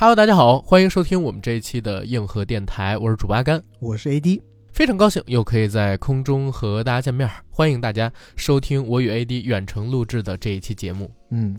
[0.00, 4.40] Hello，大家好，欢迎收听我们这一期的硬核电台，我是主八甘，我是 AD，
[4.72, 11.10] 非常高兴又可以在空中和大家见面，欢迎大家收听我与 AD 远程录制的这一期节目。
[11.28, 11.54] 嗯，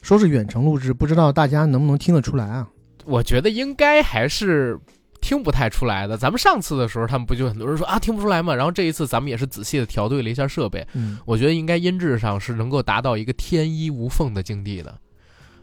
[0.00, 2.66] 说是远程录制，不知道大家能不能听得出来啊？
[3.04, 4.80] 我觉得应该还是
[5.20, 6.16] 听不太出来的。
[6.16, 8.54] 咱们上次的时候，他们不就很多人说啊听不出来吗？
[8.54, 14.98] 然后这一次咱们也是仔细的调对了一下设备，嗯，我觉得应该音质上是能够达到一个天衣无缝的境地的。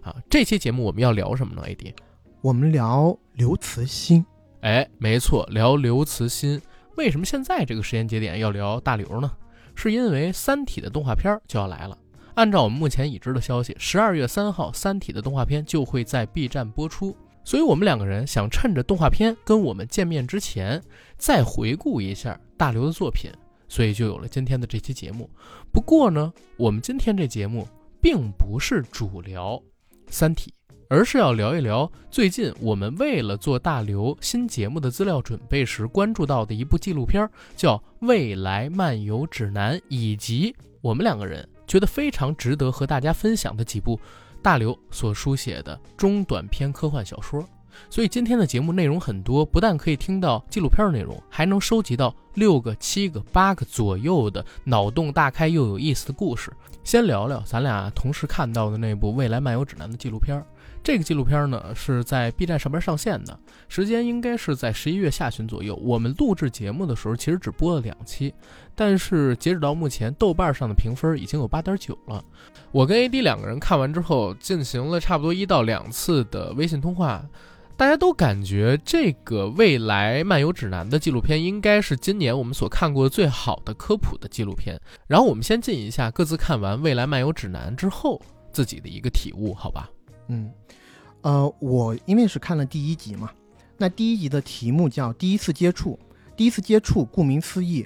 [0.04, 1.94] 啊，这期节目我们要聊什么呢？AD，
[2.44, 4.26] 我们聊刘慈欣。
[4.64, 6.62] 哎，没错，聊刘慈欣。
[6.98, 9.32] 为什么现在这个时间节点要聊大刘呢？
[9.76, 11.98] 是因为《三体》的动画片就要来了。
[12.34, 17.16] 按照我们目前已知的消息，十二月三号，《三体》的动画片就会在 B 站播出。
[17.46, 20.84] 所以，我们两个人想趁着动画片跟我们见面之前，
[21.18, 23.32] 再回顾一下大刘的作品，
[23.70, 25.30] 所以就有了今天的这期节目。
[25.72, 27.66] 不过呢，我们今天这节目
[28.02, 29.56] 并不是主聊。
[30.16, 30.52] 《三体》，
[30.90, 44.00] 而是要聊一聊最近我们为了做大刘新节目的资料准备时关注到的一部纪录片，叫《未来漫游指南》，以及我们两个人觉得非常值得和大家分享的几部
[44.42, 47.44] 大刘所书写的中短篇科幻小说。
[47.90, 56.52] 所以今天的节目内容很多，不但可以听到纪录片内容，还能收集到六个、七个、八个左右的脑洞大开又有意思的故事。
[56.84, 60.40] 先聊聊咱俩同时看到的那部《未来漫游指南》的纪录片。
[60.84, 63.40] 这个纪录片呢是在 B 站上边上线的，
[63.70, 65.76] 时间应该是在十一月下旬左右。
[65.78, 68.34] 我们录制节目的时候其实只播了两期，
[68.76, 72.22] 但是截止到目前，豆瓣上的评分已经有八点九了。
[72.74, 77.26] 我跟 AD 两个人看完之后，进行了差不多一到两次的微信通话。
[77.78, 84.80] 大家都感觉这个未来漫游指南的纪录片应该是今年我们所看过最好的科普的纪录片。
[85.08, 88.22] 然后我们先进一下各自看完未来漫游指南之后
[88.52, 89.90] 自己的一个体悟，好吧？
[90.28, 90.52] 嗯，
[91.22, 93.32] 呃，我因为是看了第一集嘛，
[93.78, 96.00] 那第一集的题目叫“第一次接触”，
[96.36, 97.86] 第一次接触，顾名思义，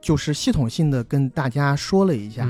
[0.00, 2.48] 就是系统性的跟大家说了一下，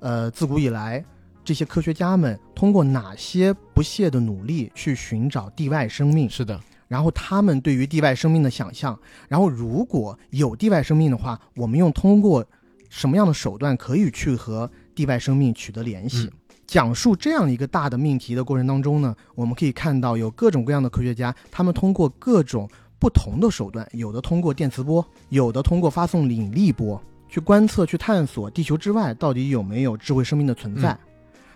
[0.00, 1.04] 呃，自古以来。
[1.44, 6.30] 这些科学家们通过哪些不懈的努力去寻找地外生命？
[6.30, 8.96] 是的，然后他们对于地外生命的想象，
[9.28, 12.46] 然后如果有地外生命的话，我们用通过
[12.88, 16.30] 什么样的手段可以去和地外生命取得联系？
[16.72, 22.66] 讲述这样一个大的命题的过程当中呢，我们可以看到有各种各样的科学家，他们通过各种
[22.98, 30.98] 不同的手段，有的通过电磁波，有的通过发送引力波去观测、去探索地球之外到底有没有智慧生命的存在。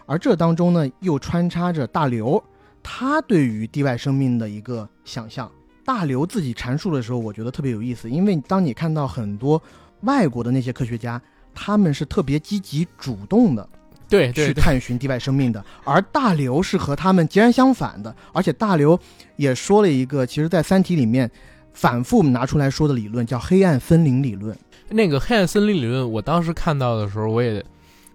[0.04, 2.44] 而这当中呢，又穿插着大刘
[2.83, 5.50] 他对于地外生命的一个想象。
[5.83, 9.62] 大刘自己阐述的时候，我觉得特别有意思，因为当你看到很多
[10.03, 11.19] 外国的那些科学家，
[11.54, 13.66] 他们是特别积极主动的，
[14.08, 18.14] 对，去探寻地外生命的，而大刘是和他们截然相反的。
[18.32, 18.98] 而且大刘
[19.36, 21.30] 也说了一个，其实在《三体》里面
[21.72, 24.56] 反复拿出来说的理论，叫黑暗森林理论。
[24.88, 27.64] 那个黑暗森林理论，我当时看到的时候，我也。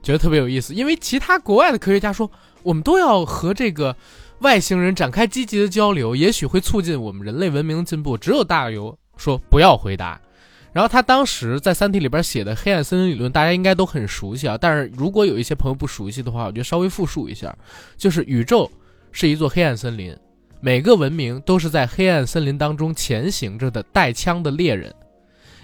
[0.03, 2.31] 觉得特别有意思，因为其他国外的科学家说，
[2.63, 3.95] 我们都要和这个
[4.39, 8.17] 外星人展开积极的交流，也许会促进我们人类文明的进步。
[8.17, 10.19] 只有大刘说不要回答。
[10.73, 14.57] 然后他当时在《三体》里边写的黑暗森林理论，大家应该都很熟悉啊。
[14.59, 17.55] 但是如果有一些朋友不熟悉的话，我就稍微复述一下，
[17.97, 18.71] 就是宇宙
[19.11, 20.15] 是一座黑暗森林，
[20.61, 24.93] 每个文明都是在黑暗森林当中前行着的带枪的猎人，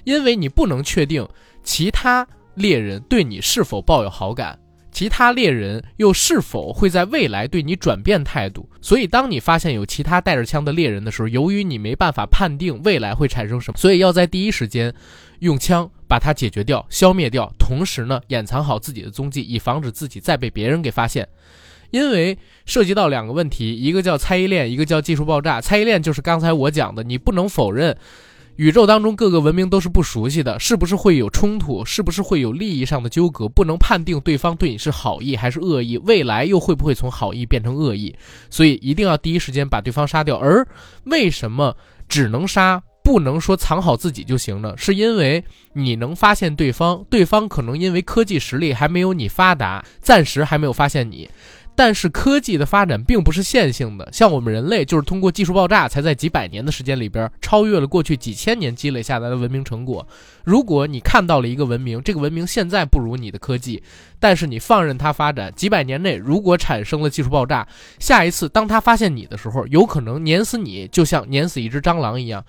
[0.04, 1.28] 因为你不能确定
[1.64, 2.28] 其他。
[2.56, 4.58] 猎人对你是否抱有好感？
[4.92, 8.68] 其他猎人又是否会在未来对你转变态度？
[8.82, 14.94] 所以，当你发现有其他带着枪的猎人的时候，由于你没办法判定未来会产生什么，所以要在第一时间
[15.40, 21.28] 用枪把它解决掉、消灭掉，同时呢，掩藏好自己的踪迹，以防止自己再被别人给发现。
[21.92, 25.62] 因为涉及到两个问题，一个叫猜疑链，一个叫技术爆炸。
[25.62, 27.96] 猜疑链就是刚才我讲的，你不能否认。
[28.58, 31.86] 宇宙当中各个文明都是不熟悉的，是不是会有冲突？
[31.86, 33.48] 是不是会有利益上的纠葛？
[33.48, 38.16] 不能判定对方对你是好意还是恶意，未来又会不会从好意变成恶意？
[38.50, 40.38] 所以一定要第一时间把对方杀掉。
[40.38, 40.68] 而
[41.04, 41.78] 为什么
[42.10, 44.74] 只能杀，不能说藏好自己就行呢？
[44.76, 45.44] 是因为
[45.74, 51.30] 你能发现对方，对方可能因为科技实力还没有你发达，暂时还没有发现你。
[51.78, 60.06] 但是科技的发展并不是线性的，像我们人类就是通过技术爆炸，才在几百年的时间里边超越了过去几千年积累下来的文明成果。
[60.44, 63.84] 如果你看到了一个文明，这个文明现在不如你的科技，
[64.20, 67.68] 但是你放任它发展，几百年内如果产生了技术爆炸，
[68.00, 72.44] 下一次当它发现你的时候，有可能碾死你，就像碾死一只蟑螂一样。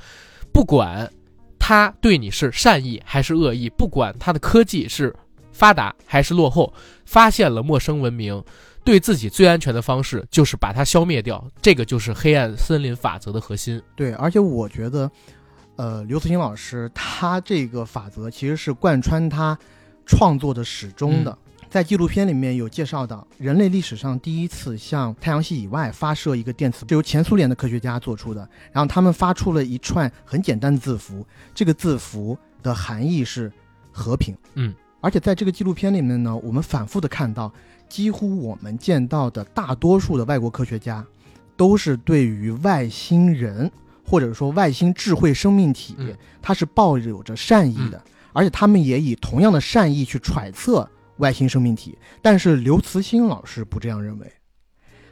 [0.54, 1.06] 不管
[1.58, 5.14] 他对你是善意还是恶意，不管他的科技是
[5.52, 6.72] 发达还是落后，
[7.04, 8.42] 发现了陌生文明。
[8.88, 13.82] 对自己最安全的方式就是把它消灭掉，这个就是黑暗森林法则的核心。
[13.94, 15.10] 对，而且我觉得，
[15.76, 19.58] 呃，刘慈欣老师他这个法则其实是贯穿他
[20.06, 21.36] 创作的始终的。
[21.68, 28.40] 在纪录片里面有介绍到，人类历史上第一次向太阳系以外发射一个电磁，是由前苏联的科学家做出的。
[28.72, 33.52] 然后他们发出了一串很简单的字符，这个字符的含义是
[33.92, 34.34] 和平。
[34.54, 37.52] 嗯，而且在这个纪录片里面呢，我们反复的看到，
[37.88, 41.04] 几乎我们见到的大多数的外国科学家，
[41.56, 43.70] 都是对于外星人
[44.04, 48.02] 或者说外星智慧生命体，嗯他是抱有着善意的，
[48.32, 50.88] 而且他们也以同样的善意去揣测。
[51.18, 54.32] 外星生命体，但是刘慈欣老师不这样认为。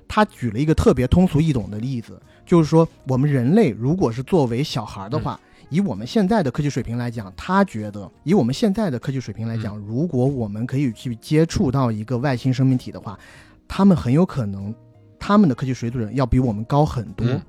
[0.07, 13.19] 他举了一个特别通俗易懂的例子，就是说，我们人类如果是作为小孩的话，以我们现在的科技水平来讲，他觉得以我们现在的科技水平来讲，如果我们可以去接触到一个外星生命体的话，
[13.67, 14.75] 他们很有可能
[15.19, 17.27] 他们的科技水准要比我们高很多。
[17.27, 17.43] 嗯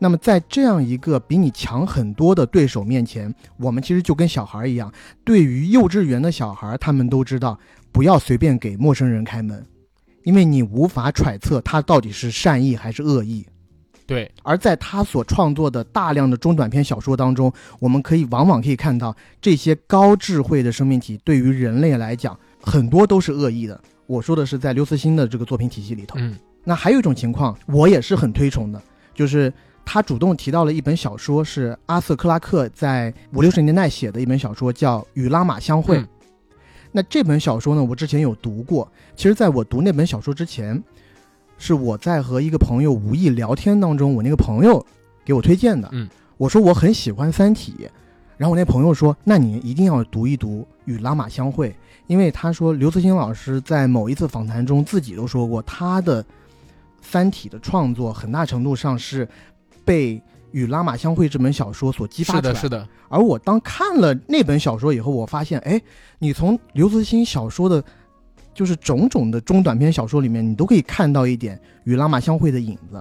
[0.00, 4.92] 那么在这样一个比你强很多的对手面前，我们其实就跟小孩一样。
[5.24, 7.58] 对于幼稚园的小孩，他们都知道
[7.90, 9.66] 不要随便给陌生人开门，
[10.22, 13.44] 因为你无法揣测他到底是善意还是恶意。
[14.08, 23.78] 对，而在他所创作的大量的中短篇小说当中，我们可以往往可以看到这些高智慧的生命体对于人类来讲，很多都是恶意的。
[24.06, 26.16] 我说的是在刘慈欣的这个作品体系里头。
[26.18, 26.34] 嗯
[26.64, 28.82] 那还有一种情况，我也是很推崇的，
[29.14, 29.52] 就是
[29.84, 35.98] 他主动提到了一本小说，是阿瑟·克拉克在五六十年代写的一本小说，叫《与拉玛相会》。
[36.00, 36.08] 嗯
[36.90, 38.90] 那这本小说呢，我之前有读过。
[39.14, 40.82] 其实，在我读那本小说之前，
[41.58, 44.84] 是我在和一个朋友无意聊天当中，我那个朋友
[45.24, 45.88] 给我推荐的。
[45.92, 47.74] 嗯，我说我很喜欢《三体》，
[48.36, 51.70] 然后我那朋友说，那你一定要读一读《与拉玛相会》，
[52.06, 56.22] 因为他说刘慈欣老师在某一次访谈中自己都说过，他的
[57.02, 59.28] 《三体》的创作很大程度上是
[59.84, 60.14] 被
[60.52, 65.80] 《与拉玛相会》这本小说所激发是的，出来是的，而我当看了那本小说以后，我发现，哎，
[66.20, 67.82] 你从刘慈欣小说的，
[68.58, 73.00] 就是种种的中短篇小说里面，你都可以看到一点与拉玛相会的影子。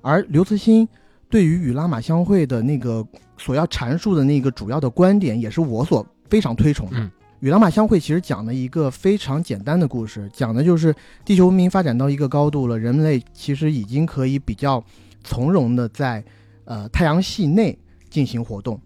[0.00, 0.88] 而刘慈欣
[1.28, 3.04] 对于与拉玛相会的那个
[3.36, 6.98] 所要阐述的那个主要的观点，也是我所非常推崇的。
[6.98, 10.94] 嗯与拉玛相会其实讲了一个非常简单的故事，讲的就是
[11.24, 14.84] 地球文明发展到一个高度了，人类其实已经可以比较
[15.24, 16.22] 从容的在
[16.66, 17.76] 呃太阳系内
[18.10, 18.78] 进行活动，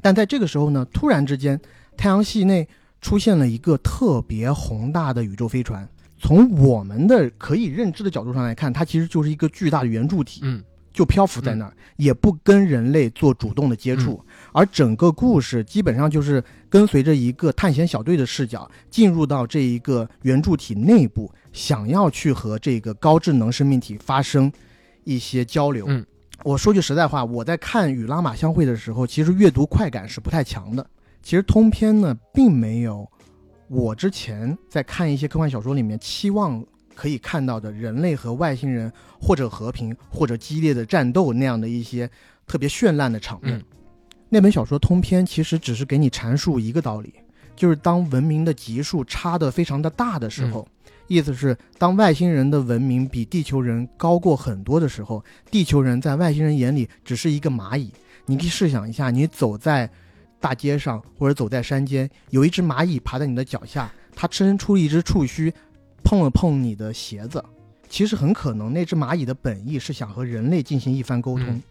[0.00, 1.60] 但在这个时候呢，突然之间，
[1.94, 2.66] 太阳系内
[3.04, 5.86] 出现了一个特别宏大的宇宙飞船。
[6.18, 14.24] 从我们的可以认知的角度上来看，它其实就是一个巨大的圆柱体，嗯就漂浮在那儿，也不跟人类做主动的接触。
[14.52, 24.50] 而整个故事基本上就是跟随着一个探险小队的视角，进入到这一个圆柱体内部，想要去和这个高智能生命体发生
[25.04, 25.84] 一些交流。
[25.88, 26.02] 嗯
[26.42, 30.86] 我说句实在话，我在看《与拉玛相会》的时候，其实阅读快感是不太强的。
[31.24, 33.10] 其实通篇呢，并没有
[33.68, 36.62] 我之前在看一些科幻小说里面期望
[36.94, 42.08] 可以看到的人类和外星人或者和平或者激烈的战斗那样的一些
[42.46, 43.56] 特别绚烂的场面。
[43.56, 43.64] 嗯
[44.30, 47.14] 那本小说通篇其实只是给你阐述一个道理，
[47.54, 50.66] 就是当文明的级数差得非常的大的时候，
[51.06, 57.92] 意思是当外星人的文明比地球人高过很多的时候，地球人在外星人眼里只是一个蚂蚁。
[58.26, 59.88] 你可以试想一下，你走在
[60.44, 65.50] 大街上或者走在山间，有一只蚂蚁爬在你的脚下，它伸出一只触须，
[66.02, 67.42] 碰了碰你的鞋子。
[67.88, 71.62] 其实很可能那只蚂蚁的本意是想和人类进行一番沟通，嗯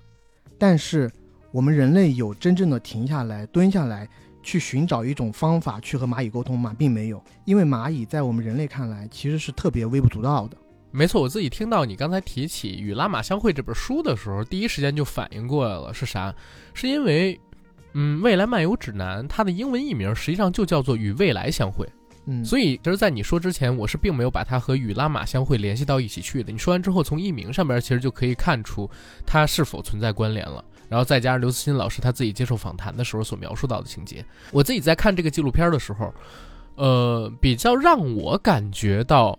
[0.58, 1.12] 但是
[1.51, 4.10] 我们人类有真正的停下来、蹲下来
[4.42, 6.75] 去寻找一种方法去和蚂蚁沟通吗？
[6.75, 10.58] 并没有，因为蚂蚁在我们人类看来其实是特别微不足道的。
[10.89, 16.34] 没错，我自己听到你刚才提起《与拉玛相会》这本书的时候，第一时间就反应过来了，是啥？
[16.74, 17.39] 是因为，
[17.94, 21.86] 嗯，《未来漫游指南》它的英文译名实际上就叫做《与未来相会》，
[22.26, 26.52] 嗯，所以其实，在你说之前，我是并没有把它和《与拉玛相会》联系到一起去的。
[26.52, 28.90] 你说完之后，从译名上边其实就可以看出
[29.26, 30.64] 它是否存在关联了。
[30.90, 36.14] 然后再加上刘慈欣老师他自己接受访谈的时候所描述到的情节，我自己在看这个纪录片的时候，
[36.76, 39.38] 呃，比较让我感觉到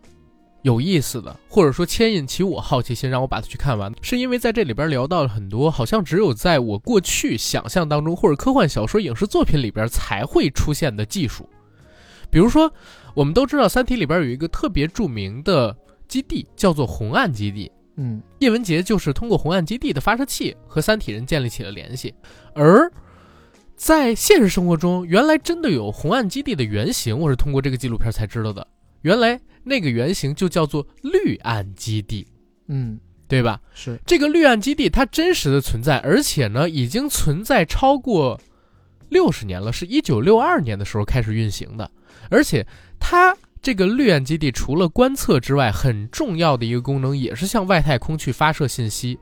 [0.65, 11.47] 有意思的，或者说牵引起我好奇心，让我把它去看完，是因为在这里边聊到了很多好像只有在我过去想象当中，或者科幻小说、影视作品里边才会出现的技术。
[12.31, 12.73] 比如说，
[13.15, 15.77] 我们都知道《三体》里边有一个特别著名的
[16.09, 17.71] 基地，叫做红岸基地。
[17.97, 22.13] 嗯叶文洁就是通过红岸基地的发射器和三体人建立起了联系，
[22.55, 22.91] 而
[23.77, 28.67] 在现实生活中，原来真的有红岸基地的原型，我是通过这个纪录片才知道的。
[29.03, 32.27] 原来那个原型就叫做绿岸基地，
[32.69, 33.61] 嗯，对吧？
[33.75, 38.41] 是，这个绿岸基地它真实的存在，而且呢，已经存在超过
[39.09, 41.91] 六十年了，是一九六二年的时候开始运行的。
[42.31, 42.67] 而且
[43.01, 49.19] 它这个绿岸基地除了观测之外，很重要的一个功能也是向外太空去发射信息。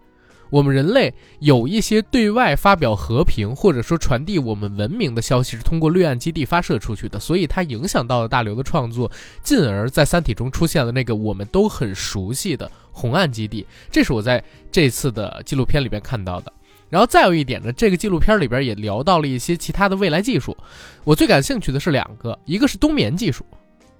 [0.52, 9.10] 我们人类有一些对外发表和平或者说传递我们文明的消息是通过绿岸基地发射出去的，所以它影响到了大刘的创作，
[9.42, 13.66] 进而在《三体》中出现了那个我们都很熟悉的红岸基地。
[13.90, 16.52] 这是我在这次的纪录片里边看到的。
[16.90, 20.54] 然后再有一点呢，这个纪录片里边也聊到了一些其他的未来技术。
[21.02, 23.42] 我最感兴趣的是两个，一个是冬眠技术，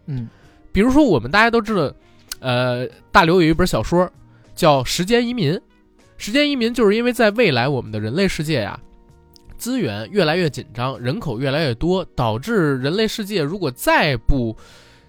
[0.05, 0.29] 嗯
[0.71, 1.95] 比如说我们大家都知道，
[2.41, 4.07] 呃，大刘有一本小说
[4.55, 5.55] 叫《时间移民》。
[6.23, 8.79] 时间移民就是因为在未来我们的人类世界呀，
[9.59, 14.57] 资源越来越紧张，人口越来越多，导致人类世界如果再不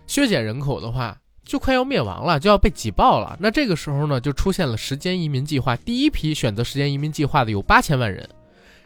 [0.08, 1.16] 削减人口的话，
[1.46, 3.38] 就快要灭亡了，就要被挤爆了。
[3.40, 5.76] 那这个时候呢，就出现了时间移民计划。
[5.76, 8.28] 第一批选择时间移民计划的有八千万人，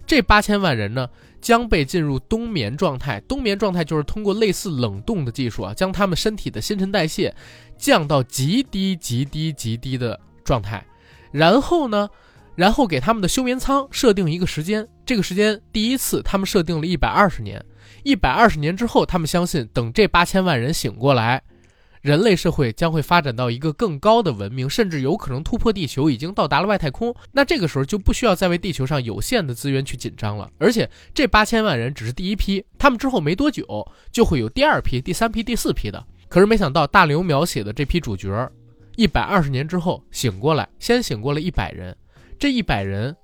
[0.05, 1.07] 这八千万人呢
[1.39, 3.22] 将被进入冬眠状态。
[3.22, 7.34] 冬眠状态就是通过类似冷冻的技术啊，将他们身体的新陈代谢
[7.77, 10.86] 降到极低、极低、极低的状态。
[11.31, 12.10] 然后呢，
[12.55, 17.63] 然后给他们的休眠舱设定一个时间，这个时间第一次他们设定了一百二十年，
[18.03, 21.41] 一百二十年之后，他们相信等这八千万人醒过来，
[22.01, 27.13] 人类社会将会发展到一个更高的文明，甚至有可能突破地球，已经到达了外太空。
[27.31, 30.50] 那这个时候就不需要再为地球上有限的资源去紧张了。
[30.57, 33.65] 而且这八千万人只是第一批，他们之后没多久
[34.12, 36.03] 就会有第二批、第三批、第四批的。
[36.29, 38.50] 可是没想到大刘描写的这批主角。
[38.97, 41.95] 一百二十年之后醒过来，先醒过了一百人，
[42.39, 43.15] 这一百人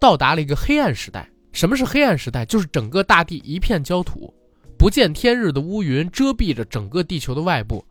[0.00, 1.28] 到达了一个黑暗时代。
[1.52, 2.44] 什么是黑暗时代？
[2.44, 4.32] 就是整个大地一片焦土，
[4.78, 7.84] 不见天日的乌云遮蔽着整个地球的外部。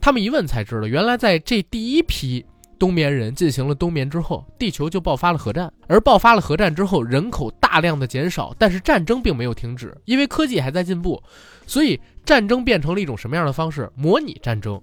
[0.00, 2.46] 他们一问才知道，原来在这第一批
[2.78, 5.72] 冬眠人进行了冬眠之后，地球就爆发了核战。
[5.88, 11.20] 而爆发了核战之后，人口大量的减少，但是战争并没有停止，因为科技还在进步，
[11.66, 13.90] 所以战争变成了一种什么样的方式？
[13.96, 14.80] 模拟战争。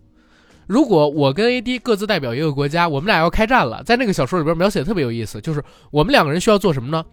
[0.67, 7.05] 如果我跟 AD 各自代表一个国家，我们俩要开战了，在那个小说里边描写特别有意思，就是我们两个人需要做什么呢？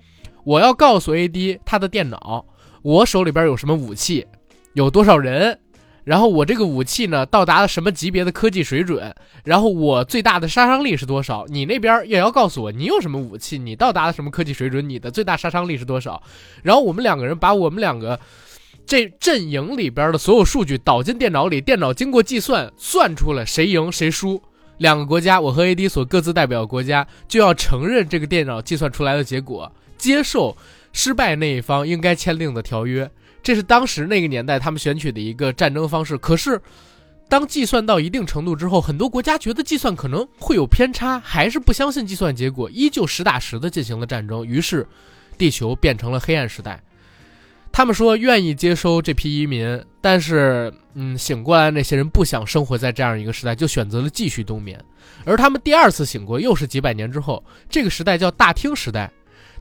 [0.44, 2.44] 我要告诉 AD 他的电脑，
[2.82, 4.26] 我手里边有什么武器，
[4.73, 5.59] 有多少人，
[6.04, 11.44] 然后我这个武器呢到达了什么级别的科技水准，然后我最大的杀伤力是多少？
[11.49, 16.23] 你那边也要告诉我你有什么武器，你到达了什么科技水准，你的最大杀伤力是多少？
[16.62, 18.18] 然后我们两个人把我们两个。
[18.86, 24.42] 这阵营里边的所有数据导进电脑里，电脑经过计算算出来谁赢谁输。
[24.78, 30.56] 两个国家，我和 AD 所各自代表的国家就要承认这个电脑计算出来的结果，接受
[30.92, 33.08] 失败那一方应该签订的条约。
[33.42, 36.18] 这是当时那个年代他们选取的一个战争方式。
[36.18, 36.60] 可是，
[37.28, 44.44] 当计算到一定程度之后，很多国家觉得计算可能会有偏差，还是不相信计算结果，依旧实打实的进行了战争。
[44.46, 44.86] 于是，
[45.38, 46.82] 地球变成了黑暗时代。
[47.73, 54.79] 他们说愿意接收这批移民，但是，嗯，醒过来那些人不想生活在这样一个时代，就选择了继续冬眠。
[55.25, 59.11] 而他们第二次醒过，又是几百年之后，这个时代叫大厅时代。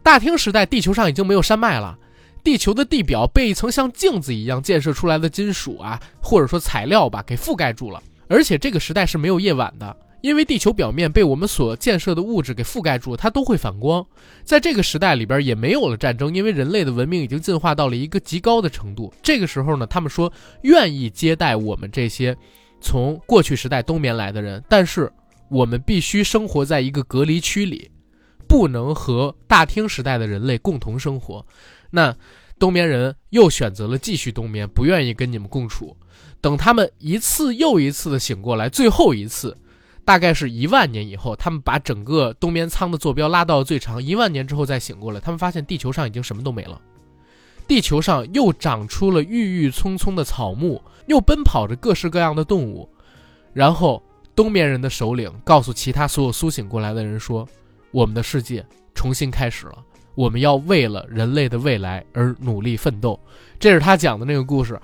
[0.04, 1.98] 大厅时代，地球上已经没有山脉了，
[2.44, 8.04] 地球的地表被一层像镜子一样建设出来的金属啊，或者说材料吧，给覆盖住了。
[8.28, 9.96] 而且这个时代是没有夜晚的。
[10.22, 14.06] 因为地球表面被我们所建设的物质给覆盖住，它都会反光。
[14.44, 19.12] 在这个时代里边也没有了战争，因为人类的文明已经进化到了一个极高的程度。
[19.22, 22.38] 这个时候呢，他们说愿意接待我们这些
[22.80, 25.12] 从过去时代冬眠来的人，但是
[25.50, 27.90] 我们必须生活在一个隔离区里，
[28.48, 31.46] 不能和大厅时代的人类共同生活。
[31.90, 32.16] 那
[32.60, 35.98] 冬眠人又选择了继续冬眠，不愿意跟你们共处。
[36.40, 39.58] 等他们一次又一次的醒过来，最后一次。
[40.04, 44.04] 大概是一万年以后，他们把整个冬眠舱的坐标拉到了最长。
[44.04, 46.82] 一万年之后再醒过来，他们发现地球上已经什么都没了，
[47.68, 52.90] 地球上又长出了郁郁葱葱的草木，又奔跑着各式各样的动物。
[53.54, 54.02] 然后
[54.36, 57.48] 冬眠人的首领告诉其他所有苏醒过来的人说
[57.92, 58.66] ：“我们的世界
[58.96, 59.78] 重新开始了，
[60.16, 63.20] 我们要为了人类的未来而努力奋斗。”
[63.60, 64.80] 这是他讲的那个故事。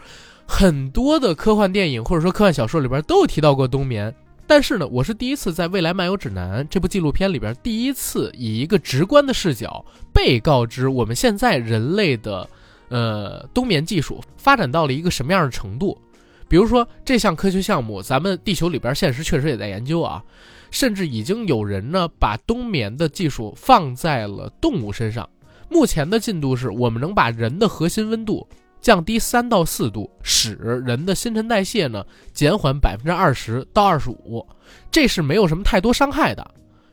[0.45, 4.13] 很多的科幻电影或者说科幻小说里边都有提到过冬眠。
[4.49, 12.49] 但是呢，我是第一次在《未来漫游指南》这部纪录片里边，第一次以一个直观的视角被告知我们现在人类的，
[12.87, 15.99] 呃，冬眠技术发展到了一个什么样的程度。
[16.47, 20.23] 比如说这项科学项目，咱们地球里边现实确实也在研究啊，
[20.71, 25.29] 甚至已经有人呢把冬眠的技术放在了动物身上。
[25.69, 28.47] 目前的进度是我们能把人的核心温度
[28.81, 30.53] 降低三到四度，使
[30.85, 34.45] 人的新陈代谢呢减缓百分之二十到二十五，
[34.91, 36.45] 这是没有什么太多伤害的。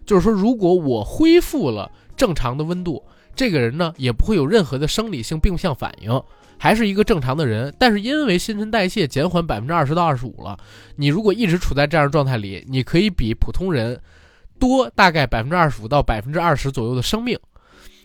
[0.04, 3.02] 就是说，如果我恢复了正常的温度，
[3.34, 6.22] 这个人呢也不会有任何的生理性病象反应，
[6.58, 7.74] 还是一个正常的人。
[7.78, 10.58] 但是因为新陈代谢减缓百分之二十到二十五了，
[10.96, 13.98] 你如果一直处在这样的状态里，你可以比普通人
[14.58, 17.38] 多大概百分之二十五到百分之二十左右的生命。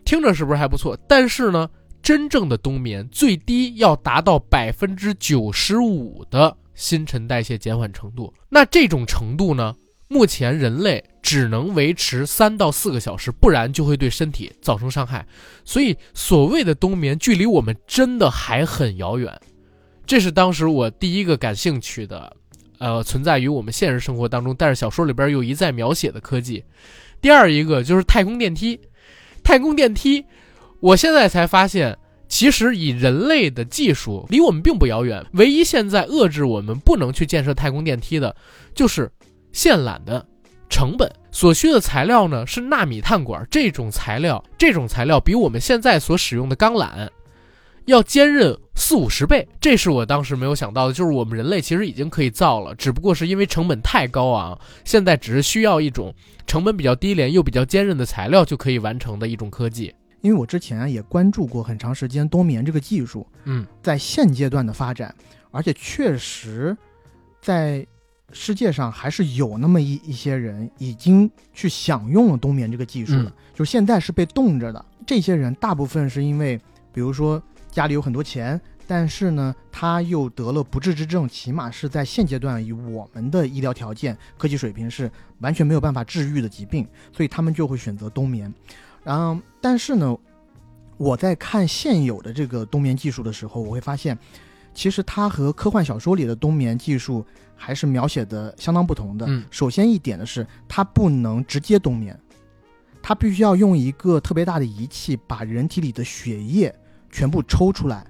[0.06, 0.98] 听着是不是还不错？
[1.08, 1.70] 但是呢，
[2.01, 8.34] 真正的冬眠最低要达到百分之九十五的新陈代谢减缓程度。
[8.50, 9.75] 那这种程度呢，
[10.08, 15.25] 目前人类只能维持三到四个小时，不然就会对身体造成伤害。
[15.63, 19.39] 所以，所谓的冬眠距离我们真的还很遥远。
[20.06, 22.36] 这是当时我第一个感兴趣的，
[22.79, 26.63] 呃，存在于我们现实生活当中，但是小说里边又一再描写的科技。
[27.22, 28.79] 第二一个就是太空电梯。
[29.41, 30.25] 太空电梯，
[30.80, 35.26] 我现在才发现，其实以人类的技术离我们并不遥远。
[35.34, 38.36] 唯一现在遏制我们不能去建设太空电梯的，
[38.74, 39.12] 就是
[39.52, 40.26] 线缆的
[40.70, 41.12] 成本。
[41.32, 47.08] 所需的材料呢是纳米碳管，这种材料，这种材料比我们现在所使用的钢缆
[47.86, 49.48] 要坚韧四五十倍。
[49.60, 56.14] 这是我当时没有想到的，就是我们人类其实已经可以造了，只不过是因为成本太高昂，现在只是需要一种。
[56.48, 59.94] 成本比较低廉又比较坚韧的材料就可以完成的一种科技。
[60.22, 65.14] 因为我之前也关注过很长时间冬眠这个技术，嗯，在现阶段的发展，
[65.52, 66.76] 而且确实，
[67.42, 67.86] 在
[68.32, 74.86] 世界上还是有那么一一些人已经去享用了冬眠这个技术了，就现在是被冻着的。
[75.08, 76.60] 这些人大部分是因为，
[76.94, 78.60] 比如说家里有很多钱。
[78.92, 85.12] 但是呢，他又得了不治之症，起码是在现阶段以我们的医疗条件、科技水平是
[85.42, 88.52] 完全没有办法治愈的疾病，所以他们就会选择冬眠。
[89.03, 90.18] 然后，但是呢，
[90.98, 94.18] 我在看现有的这个冬眠技术的时候，我会发现，
[94.74, 97.25] 其实它和科幻小说里的冬眠技术
[97.56, 99.26] 还是描写的相当不同的。
[99.28, 102.17] 嗯，首先一点的是，它不能直接冬眠，
[103.02, 106.74] 它必须要用一个特别大的仪器把人体里的血液
[107.10, 108.06] 全部抽出来。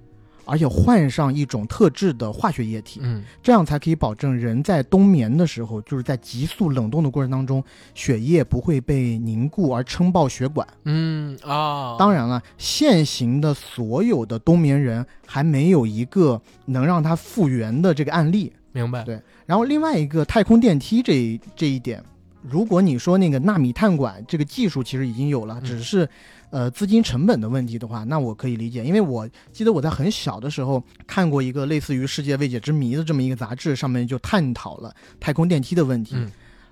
[0.49, 10.67] 而且换上一种特制的化学液体，嗯，这样才可以保证人在冬眠的时候，就是在急速冷冻的过程当中，血液不会被凝固而撑爆血管。
[10.85, 18.51] 嗯啊，当然了，现行的所有的冬眠人还没有一个能让它复原的这个案例。
[18.71, 19.03] 明白。
[19.03, 22.03] 对，然后另外一个太空电梯这这一点，
[22.41, 26.09] 如果你说那个纳米碳管这个技术其实已经有了，只是。
[26.51, 36.15] 呃，资金成本的问题的话，那我可以理解，因为我记得我在很小的时候看过一个类似于《世界未解之谜》的这么一个杂志，上面就探讨了太空电梯的问题。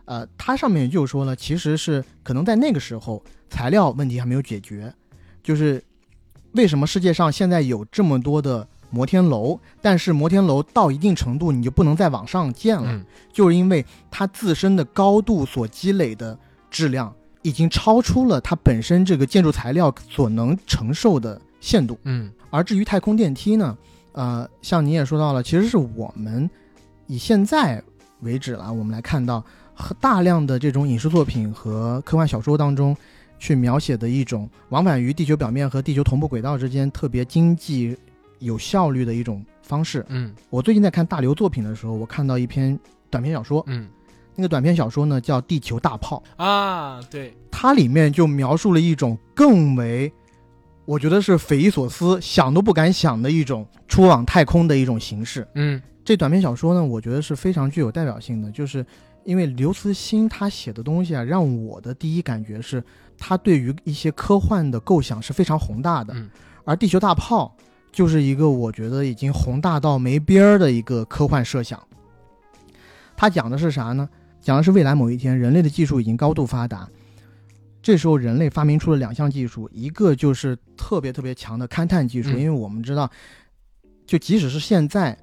[0.06, 4.92] 呃，它上面就说了，其实是可能在那个时候材料问题还没有解决，
[5.44, 5.84] 就是
[6.54, 16.40] 为什么世界上现在有这么多的摩天楼，但是摩天楼到一定程度你就不能再往上建了，就是因为它自身的高度所积累的
[16.72, 17.14] 质量。
[17.48, 21.98] 已经超出了它本身这个建筑材料所能承受的限度。
[22.04, 23.78] 嗯，而至于太空电梯呢，
[24.12, 26.50] 呃，像你也说到了，其实是我们
[27.06, 27.82] 以现在
[28.20, 29.42] 为止了，我们来看到
[30.02, 32.94] 大量的这种影视作品和科幻小说当中
[33.40, 37.96] 去描写的一种往返于地球表面和地球同步轨道之间特别经济、
[38.40, 40.06] 有效率的一种方式。
[40.10, 42.78] 嗯，我最近在看大刘作品的时候，我看到一篇
[43.10, 43.64] 短篇小说。
[43.68, 43.88] 嗯。
[44.38, 50.14] 那个短篇小说呢，叫《地球大炮》啊，对，它里面就描述了一种更为，
[50.86, 55.48] 我觉得是匪夷所思、想都不敢想的一种出往太空的一种形式。
[55.56, 58.86] 嗯，这短篇小说呢，我觉得是非常具有代表性的，就是
[59.24, 62.84] 因为刘慈欣他写的东西啊，让我的第一感觉是，
[63.18, 66.16] 他对于一些科幻的构想是非常宏大的，
[66.64, 67.56] 而《地球大炮》
[67.92, 71.82] 就是一个我觉得已经宏大到没边儿的一个科幻设想。
[73.16, 74.08] 他讲的是啥呢？
[74.48, 76.88] 讲的是未来某一天，人类的技术已经高度发达，
[77.82, 83.12] 这时候人类发明出了两项技术，一个就是特别特别强的勘探技术，因为我们知道，
[84.06, 85.18] 就即使是现在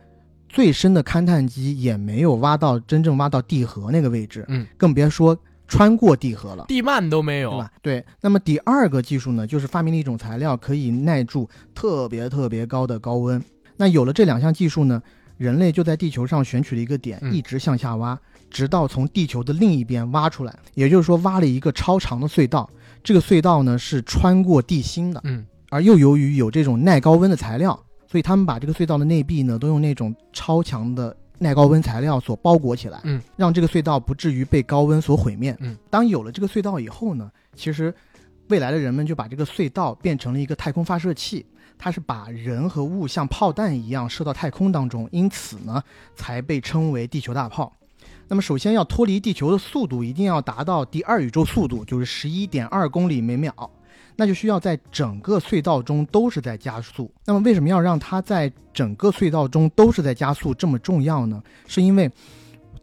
[0.46, 5.34] 最深的勘探机也没有挖到真正挖到地核那个位置，嗯，更别说
[5.66, 7.72] 穿过地核了，地幔都没有，对吧？
[7.80, 8.04] 对。
[8.20, 13.42] 那么第二个技术呢，就是发明了一种材料，可以耐住特别特别高的高温。
[13.78, 15.02] 那有了这两项技术呢，
[15.38, 18.20] 人类就在地球上选取了一个点，一直向下挖。
[18.54, 22.70] 直到从地球的另一边挖出来，也就是说挖了一个超长的隧道。
[23.02, 35.54] 这个隧道呢是穿过地心的，嗯，而又由于有这种耐高温的材料，所以他们把这个隧道的内壁呢都用那种超强的耐高温材料所包裹起来，嗯，让这个隧道不至于被高温所毁灭。
[35.58, 37.92] 嗯，当有了这个隧道以后呢，其实
[38.50, 41.44] 未来的人们就把这个隧道变成了一个太空发射器。
[41.76, 45.82] 它是把人和物像炮弹一样射到太空当中，因此呢
[46.14, 47.76] 才被称为地球大炮。
[48.28, 53.52] 那么首先要脱离地球的速度一定要达到第二宇宙速度，就是十一点二公里每秒，
[54.16, 57.10] 那就需要在整个隧道中都是在加速。
[57.26, 61.42] 那么为什么要让它在整个隧道中都是在加速这么重要呢？
[61.66, 62.10] 是因为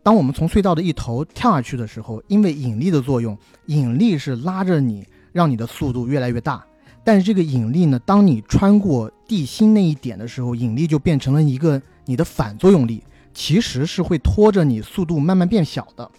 [0.04, 6.64] 当我们从隧道的一头跳下去的时候，因为引力的作用，引力是拉着你，让你的速度越来越大。
[7.04, 16.12] 但是这个引力呢，当你穿过地心那一点的时候，引力就变成了一个你的反作用力，其实是会拖着你速度慢慢变小的。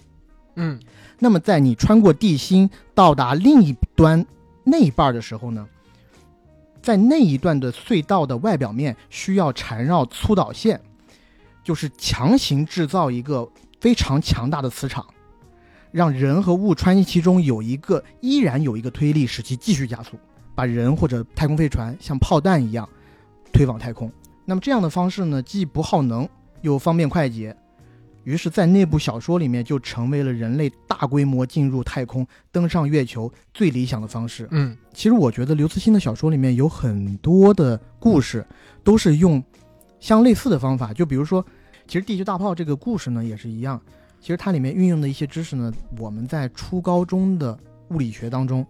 [0.56, 0.78] 嗯，
[1.18, 4.24] 那么在你穿过地心到达另一端
[4.64, 5.66] 那一半的时候呢，
[6.82, 10.80] 在那一段的隧道的外表面需要缠绕粗导线，
[11.64, 13.48] 就是强行制造一个
[13.80, 15.06] 非常强大的磁场，
[15.90, 20.18] 让人和物穿行其中有一个依然有一个推力，使其继续加速。
[20.54, 22.86] 把人或者太空飞船像炮弹一样
[23.54, 24.12] 推往太空，
[24.44, 26.28] 那么这样的方式呢，既不耗能
[26.62, 27.54] 又方便快捷，
[28.24, 34.48] 于是，在那部小说里面就成为了人类大规模进入太空、登上月球最理想的方式。
[34.50, 38.46] 嗯，其实我觉得刘慈欣的小说里面有很多的故事
[38.82, 39.42] 都是用
[40.00, 41.44] 相类似的方法，就比如说，
[41.86, 43.80] 其实地球大炮这个故事呢也是一样，
[44.20, 48.66] 其实它里面运用的一些知识呢，我们在初高中的物理学当中。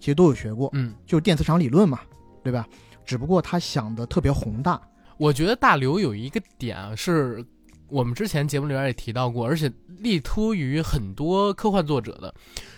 [0.00, 1.98] 其实都有学过，嗯，就是电磁场理论嘛，
[2.42, 2.68] 对吧？
[3.06, 4.78] 只不过他想的特别宏大。
[5.16, 7.44] 我觉得大刘有一个点啊，是
[7.88, 12.34] 我们之前节目里边也提到过，而且力突于很多科幻作者的，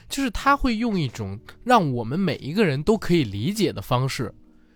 [0.09, 4.35] 就是他会用一种让我们每一个人都可以理解的方式，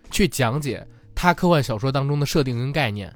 [0.09, 3.13] 去讲解他科幻小说当中的设定跟概念。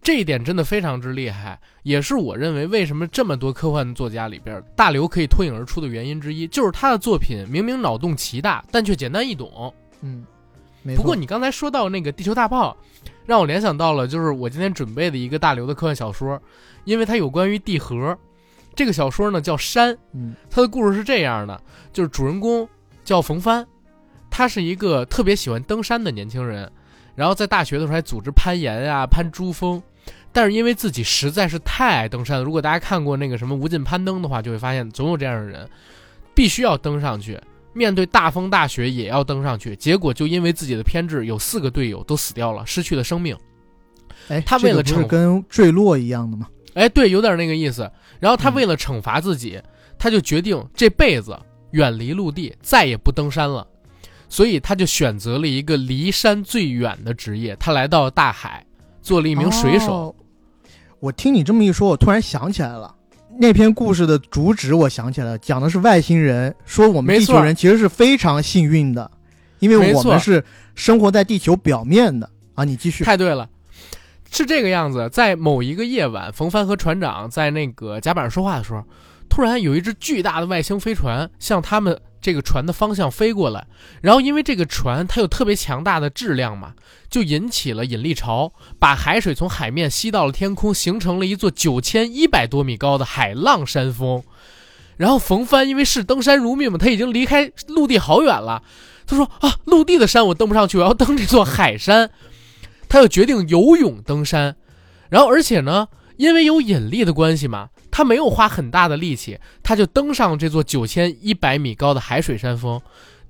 [0.00, 9.74] 这一点真的非常之厉害，也是我认为为什么这么多科幻作家里边大刘可以脱颖而出的原因之一，就是他的作品明明脑洞奇大，但却简单易懂。
[10.00, 10.24] 嗯，
[10.96, 12.74] 不过你刚才说到那个地球大炮，
[13.28, 16.40] 让我联想到了就是我今天准备的一个大刘的科幻小说，
[16.84, 18.16] 因为它有关于地核。
[18.74, 21.60] 这个小说呢叫《山》，嗯，它的故事是这样的，
[21.92, 22.66] 就是主人公
[23.04, 23.66] 叫冯帆，
[24.30, 26.72] 他是一个特别喜欢登山的年轻人。
[27.14, 29.82] 然后在大学的时候还组织攀岩啊，攀珠峰，
[30.32, 32.44] 但是因为自己实在是太爱登山了。
[32.44, 35.68] 如果大家看过那个什么无尽攀登的话，就会发现总有这样的人，
[36.34, 37.38] 必须要登上去，
[37.78, 39.76] 面对大风大雪也要登上去。
[39.76, 43.36] 结果就因为自己的偏执，有四个队友都死掉了，失去了生命。
[44.26, 46.48] 哎，他为了惩跟坠落一样的吗？
[46.74, 47.88] 哎，对，有点那个意思。
[48.18, 49.62] 然后他为了惩罚自己，
[49.96, 51.38] 他就决定这辈子
[51.70, 53.64] 远离陆地，再也不登山了。
[54.28, 58.66] 所以他就选择了一个离山最远的职业，他来到大海，
[59.00, 60.14] 做了一名水手。
[61.00, 62.94] 我听你这么一说，我突然想起来了，
[63.40, 69.08] 那篇故事的主旨我想起来了，讲的是外星人说我们地球人其实是非常幸运的，
[69.60, 72.64] 因为我们是生活在地球表面的啊。
[72.64, 73.04] 你继续。
[73.04, 73.48] 太对了，
[74.32, 75.08] 是这个样子。
[75.12, 78.82] 在某一个夜晚，冯帆和船长在那个甲板上说话的时候，
[79.28, 82.00] 突然有一只巨大的外星飞船向他们。
[82.20, 83.64] 这个船的方向飞过来，
[84.02, 86.74] 然后因为这个船它有特别强大的质量嘛，
[87.08, 94.20] 就引起了引力潮，把海水从海面吸到了天空，形成了一座九千一百多米高的海浪山峰。
[94.96, 98.64] 然后冯帆因为是登山如命嘛，他已经离开陆地好远了，
[99.06, 102.10] 他说啊，陆地的山我登不上去，我要登这座海山。
[102.88, 104.56] 他就决定游泳登山，
[105.08, 105.86] 然后而且呢，
[106.16, 107.68] 因为有引力的关系嘛。
[107.98, 112.80] 他没有花很大的力气，他就登上这座九千一百米高的海水山峰。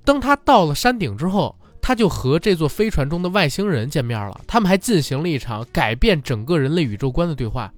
[0.04, 4.38] 当他到了山顶之后，他就和这座飞船中的外星人见面了。
[4.46, 7.72] 他们还进行了一场改变整个人类宇宙观的对话。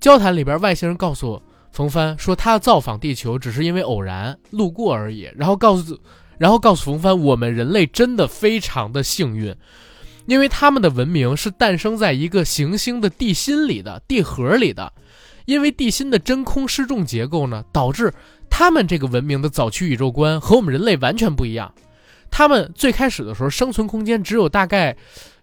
[0.00, 5.30] 交谈里边，外星人告诉冯帆说，他造访地球只是因为偶然路过而已。
[5.36, 5.96] 然后告诉，
[6.38, 9.54] 然后告诉冯帆，我们人类真的非常的幸运，
[10.26, 14.92] 因为他们的文明是诞生在一个行星的地心里的地核里的。
[15.50, 18.14] 因为地心的真空失重结构呢，导致
[18.48, 21.74] 他们这个文明的早期宇宙观和我们人类完全不一样。
[22.30, 24.96] 他们最开始的时候，生存空间只有大概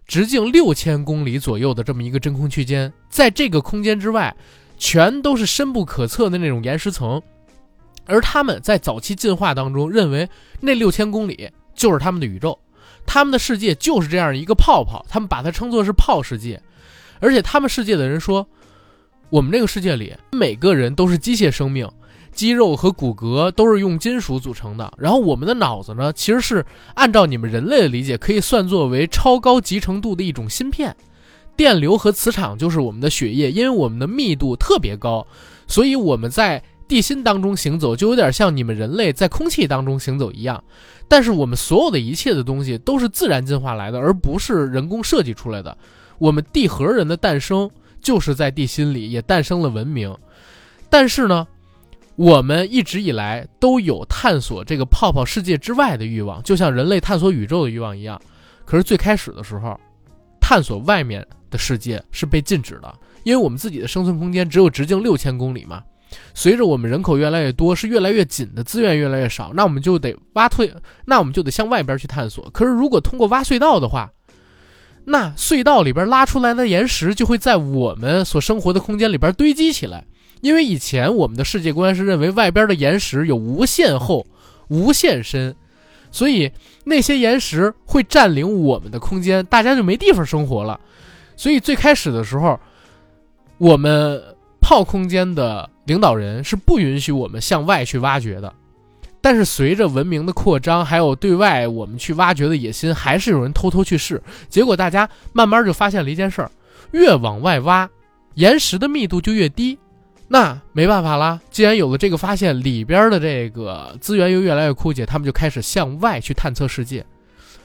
[0.06, 4.34] 直径六千公里左右的这么一个真空区间，在这个空间之外，
[4.78, 7.20] 全都是深不可测的那种岩石层。
[8.06, 10.26] 而他们在早期进化当中，认为
[10.60, 12.58] 那六千公里就是他们的宇宙，
[13.04, 16.58] 他们的世界就是这样一个泡泡，他们把它称作是泡世界。
[17.20, 18.48] 而且他们世界的人说。
[19.30, 21.86] 我们这个世界里，每个人都是机械生命，
[22.32, 24.90] 肌肉和骨骼都是用金属组成的。
[24.96, 26.64] 然后我们的脑子呢，其实是
[26.94, 30.96] 按照你们人类的理解，可以算作为超高集成度的一种芯片。
[31.56, 35.26] 电流和磁场就是我们的血液，因为我们的密度特别高，
[35.66, 40.62] 所以我们在地心当中行走，就有点像你们人类在空气当中行走一样。
[41.06, 45.76] 但是我们所有的一切的东西都是自然进化来的，而不是人工设计出来的。
[46.18, 50.16] 我们地核人的诞生就是在地心里，也诞生了文明。
[50.90, 51.46] 但是呢，
[52.16, 58.20] 我们一直以来都有探索这个泡泡世界之外的欲望，就像人类探索宇宙的欲望一样。
[58.64, 59.78] 可是最开始的时候，
[60.40, 65.82] 探索外面的世界是被禁止的，因为我们自己的生存空间只有直径六千公里嘛。
[66.32, 70.72] 随着我们人口越来越多，是越来越紧的，资源越来越少，那我们就得挖退，
[71.04, 72.48] 那我们就得向外边去探索。
[72.50, 74.10] 可是如果通过挖隧道的话，
[75.10, 80.04] 那隧道里边拉出来的岩石就会在我们所生活的空间里边堆积起来，
[80.42, 84.26] 因为以前我们的世界观是认为外边的岩石有无限厚、
[84.68, 85.56] 无限深，
[86.10, 86.52] 所以
[86.84, 90.78] 那些岩石会占领我们的空间，大家就没地方生活了。
[91.36, 92.60] 所以最开始的时候，
[93.56, 94.22] 我们
[94.60, 98.52] 泡空间的领导人是不允许我们向外去挖掘的。
[99.20, 104.22] 但是随着文明的扩张，还有对外我们去挖掘的野心，还是有人偷偷去试。
[104.48, 106.50] 结果大家慢慢就发现了一件事儿：
[106.92, 107.90] 越往外挖，
[108.34, 109.78] 岩石的密度就越低。
[110.28, 117.04] 那没办法啦，既然有了这个发现，里边的这个资源又越来越枯竭，他们就开始向外去探测世界。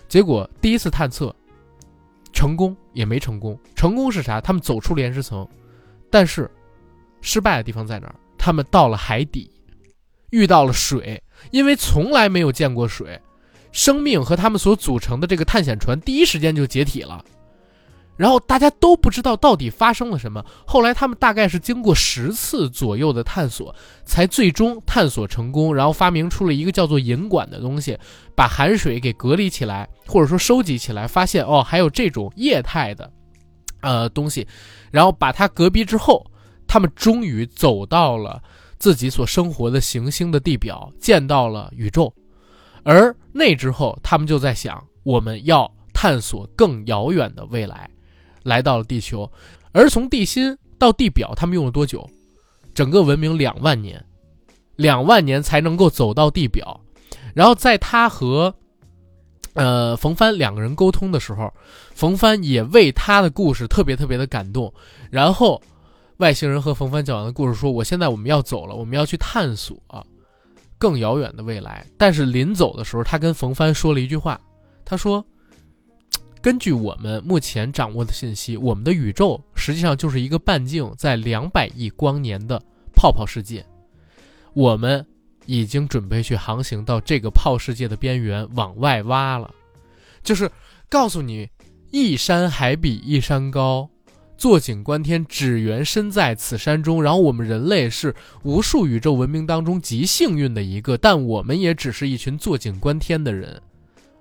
[0.07, 1.35] 结果第一次探测
[2.31, 3.59] 成功也没成功。
[3.75, 4.41] 成功是啥？
[4.41, 5.47] 他们走出岩石层，
[6.09, 6.49] 但是
[7.21, 8.15] 失败的地方在哪儿？
[8.37, 9.51] 他们到了海底，
[10.31, 11.21] 遇到了水。
[11.51, 13.19] 因为从来没有见过水，
[13.71, 17.23] 生命和他们所组成的这个探险船第一时间就解体了，
[18.15, 20.43] 然后大家都不知道到底发生了什么。
[20.65, 23.75] 后来他们大概是经过十次左右的探索，
[24.05, 27.97] 才最终探索成功，然后发明出了一个叫做引管的东西，
[28.35, 33.11] 把海水给隔离起来，或者说收集起来，发现哦还有这种液态的，
[33.81, 34.47] 呃东西，
[34.91, 36.23] 然后把它隔壁之后，
[36.67, 38.41] 他们终于走到了。
[38.83, 42.13] 自己所生活的行星的地表，见到了宇宙，
[42.83, 47.89] 而那之后，他们就在想，我们要探索更遥远的未来，
[48.43, 49.31] 来到了地球。
[49.71, 52.05] 而从地心到地表，他们用了多久？
[52.73, 54.03] 整个文明两万年，
[54.75, 56.77] 两万年才能够走到地表。
[57.33, 58.53] 然后在他和，
[59.53, 61.49] 呃，冯帆两个人沟通的时候，
[61.95, 64.73] 冯帆也为他的故事特别特别的感动。
[65.09, 65.61] 然后。
[66.17, 69.77] 外星人和冯帆讲完的故事说：“我现在我们要走了，我们要去探索
[70.77, 74.39] 更遥远的未来。”但是临走的时候，他跟冯帆说了一句话
[74.85, 75.25] ：“他说，
[76.39, 82.61] 根据我们目前掌握的信息，我们的宇宙实际上就是一个半径在两百亿光年的
[82.93, 83.65] 泡泡世界。
[84.53, 85.05] 我们
[85.47, 89.51] 已经准备去航行到这个泡世界的边缘，往外挖了，
[90.21, 90.49] 就是
[90.89, 91.49] 告诉你，
[91.91, 93.89] 一山还比一山高。”
[94.43, 97.01] 坐井观天，只缘身在此山中。
[97.01, 103.61] 然后我们人类是无数宇宙文明当中极幸运的一个，但我们也只是一群坐井观天的人，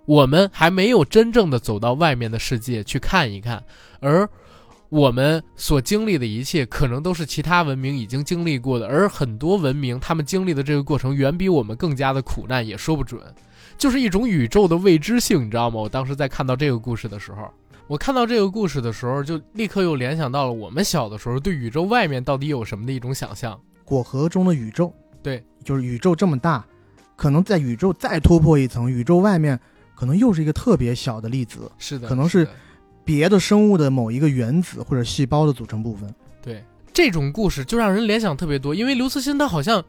[0.06, 3.60] 我们还没有真正的走到外面的世界去看一看。
[3.98, 4.30] 而
[4.90, 13.20] 我们所经历的一切，可能都是其他文明已经经历过的，而很多文明他们经历的这个过程，远比我们更加的苦难，也说不准。
[13.76, 15.80] 就是一种宇宙的未知性，你知道吗？
[15.80, 17.52] 我当时在看到这个故事的时候。
[17.92, 23.60] 我看到这个故事的时候，就立刻又联想到了我们小的时候对宇宙外面到底有什么的一种想象。
[23.84, 24.90] 果核中的宇宙，
[25.22, 26.64] 对，就是宇宙这么大，
[27.16, 29.60] 可能在宇宙再突破一层，宇宙外面
[29.94, 32.48] 可能又是一个特别小的粒子，是的，可能是
[33.04, 36.14] 别的生物的某一个原子或者细胞的组成部分。
[36.40, 39.84] 对，这种故事就让人联想特别多，因为刘慈欣他好像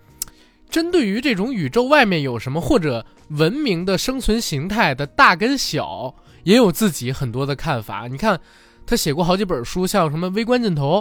[0.70, 6.14] 针对于这种宇宙外面有什么或者文明的生存形态的大跟小。
[6.44, 8.08] 也有自己很多的看法。
[8.08, 8.40] 你看，
[8.86, 11.00] 他写过好几本书，像什么《微观镜头》，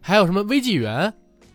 [0.00, 1.08] 还有什么《微纪元》，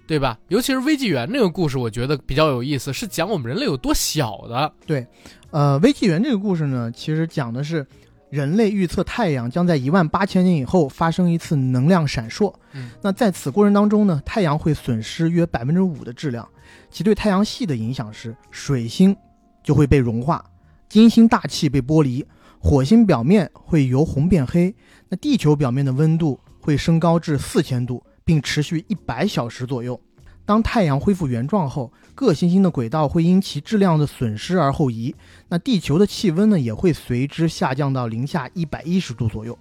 [0.06, 0.38] 对吧？
[0.50, 4.72] 尤其是《微纪元》这个故事，我觉得比较有意思，是讲我们人类有多小的。
[4.86, 5.08] 对，
[5.52, 7.86] 呃，《微纪元》这个故事呢，其实讲的是
[8.30, 12.54] 人类预测太阳将在一万八千年以后发生一次能量闪烁。
[12.74, 16.48] 嗯，那在此过程当中呢，太阳会损失约百分之五的质量，
[16.92, 19.16] 其对太阳系的影响是水星
[19.64, 20.44] 就会被融化，
[20.90, 22.26] 金星大气被剥离。
[22.66, 24.74] 火星表面会由红变黑，
[25.10, 30.00] 那地球表面的温度会升高至四千度，并持续一百小时左右。
[30.46, 35.14] 当太阳恢复原状后，各行星的轨道会因其质量的损失而后移，
[35.50, 39.60] 那地球的气温呢也会随之下降到零下一百一十度左右。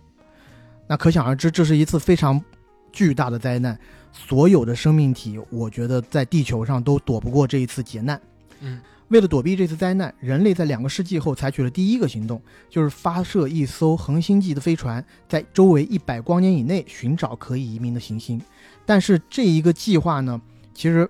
[0.86, 2.40] 那可想而知，这是一次非常
[2.92, 3.76] 巨大的灾难，
[4.12, 8.20] 所有的生命体，我觉得在地球上都躲不过这一次劫难。
[8.60, 8.80] 嗯。
[9.12, 18.40] 为了躲避这次灾难，人类在两个世纪后采取了第一个行动，就是发射一艘恒星级的飞船，在周围一百光年以内寻找可以移民的行星。
[18.86, 20.40] 但是这一个计划呢，
[20.72, 21.06] 其实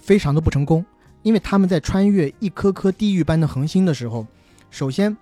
[0.00, 0.82] 非常的不成功，
[1.20, 4.26] 因为他们在穿越一颗颗地狱般的恒星的时候，
[4.70, 5.14] 首先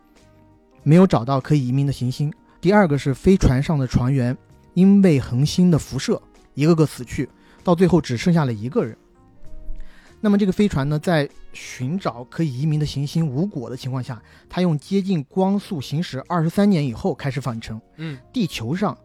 [0.85, 4.39] 没有找到可以移民的行星，第二个是飞船上的船员
[4.75, 6.23] 因为恒星的辐射
[6.55, 7.29] 一个个死去，
[7.65, 8.97] 到最后只剩下了一个人。
[10.25, 17.81] 那么这个飞船呢，在寻找可以移民的行星无果的情况下，它用接近光速行驶二十三年以后开始返程。
[17.97, 18.97] 嗯地球上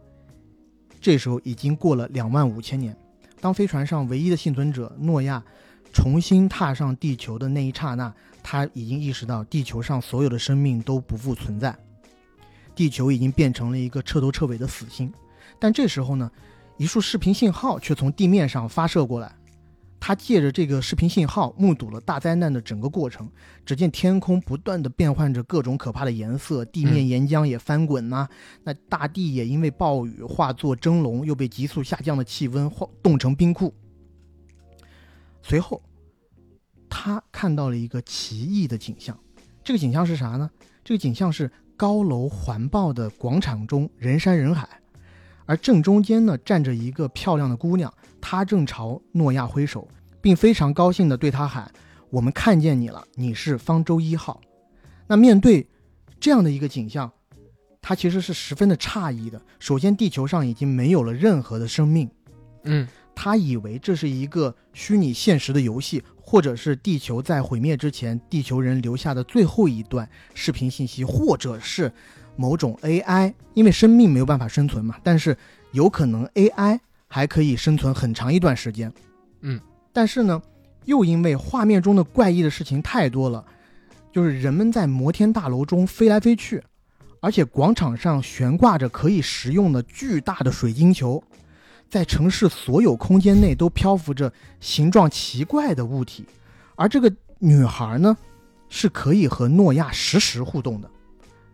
[1.02, 2.96] 这时候已经过了两万五千年。
[3.42, 5.44] 当飞船上唯一的幸存者诺亚
[5.92, 11.76] 重新踏上地球的那一刹那，他已经意识到地球上所有的生命都不复存在，
[12.76, 15.12] 地球已经变成了一个彻头彻尾的死星。
[15.60, 16.32] 但这时候呢，
[16.78, 19.34] 一束视频信号却从地面上发射过来。
[20.00, 23.30] 他借着这个视频信号，目睹了大灾难的整个过程。
[23.66, 28.28] 只见天空不断的变换着各种可怕的颜色，地面岩浆也翻滚呐、
[28.64, 33.74] 那大地也因为暴雨化作蒸笼，又被急速下降的气温化冻成冰库。
[35.42, 35.82] 随后，
[36.88, 39.18] 他看到了一个奇异的景象。
[39.64, 40.50] 这个景象是啥呢？
[40.84, 44.68] 这个景象是高楼环抱的广场中人山人海，
[45.46, 49.88] 而正中间呢站着一个漂亮的姑娘，她正朝诺亚挥手，
[50.22, 51.72] 并非常高兴地对他喊
[52.10, 54.42] ：“我们看见你了，你是方舟一号。”
[55.08, 55.68] 那面对
[56.20, 57.12] 这样的一个景象，
[57.82, 59.42] 他其实是十分的诧异的。
[59.60, 62.10] 首先，地球上已经没有了任何的生命，
[62.64, 71.92] 嗯他以为这是一个虚拟现实的游戏，或者是地球在毁灭之前地球人留下的最后一段视频信息，或者是
[72.36, 75.36] 某种 AI，因为生命没有办法生存嘛，但是
[75.72, 78.92] 有可能 AI 还可以生存很长一段时间。
[79.42, 79.60] 嗯，
[79.92, 80.42] 但是呢，
[80.86, 83.46] 又因为画面中的怪异的事情太多了，
[84.12, 86.64] 就是人们在摩天大楼中飞来飞去，
[87.22, 91.24] 而且广场上悬挂着可以食用的巨大的水晶球。
[91.90, 96.26] 在城市所有空间内都漂浮着形状奇怪的物体，
[96.76, 98.18] 而这个女孩呢，
[98.68, 100.92] 是可以和诺亚实时互动的。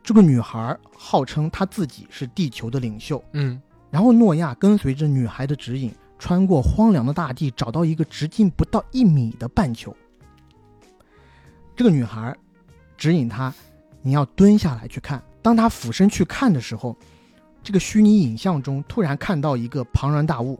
[0.01, 3.61] 这个女孩号称她自己是地球的领袖，嗯
[3.93, 9.95] 然后诺亚跟随着女孩的指引，穿过荒凉的大地，找到一个直径不到一米的半球。
[11.75, 12.35] 这个女孩
[12.97, 13.53] 指引他，
[14.01, 15.21] 你要蹲下来去看。
[15.43, 16.97] 当他俯身去看的时候，
[17.61, 20.59] 这个虚拟影像中突然看到一个庞然大物，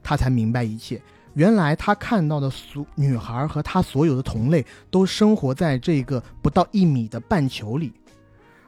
[0.00, 1.02] 他才明白一切。
[1.34, 7.92] 原来他看到的所女孩和他所有的同类都生活在这个不到一米的半球里，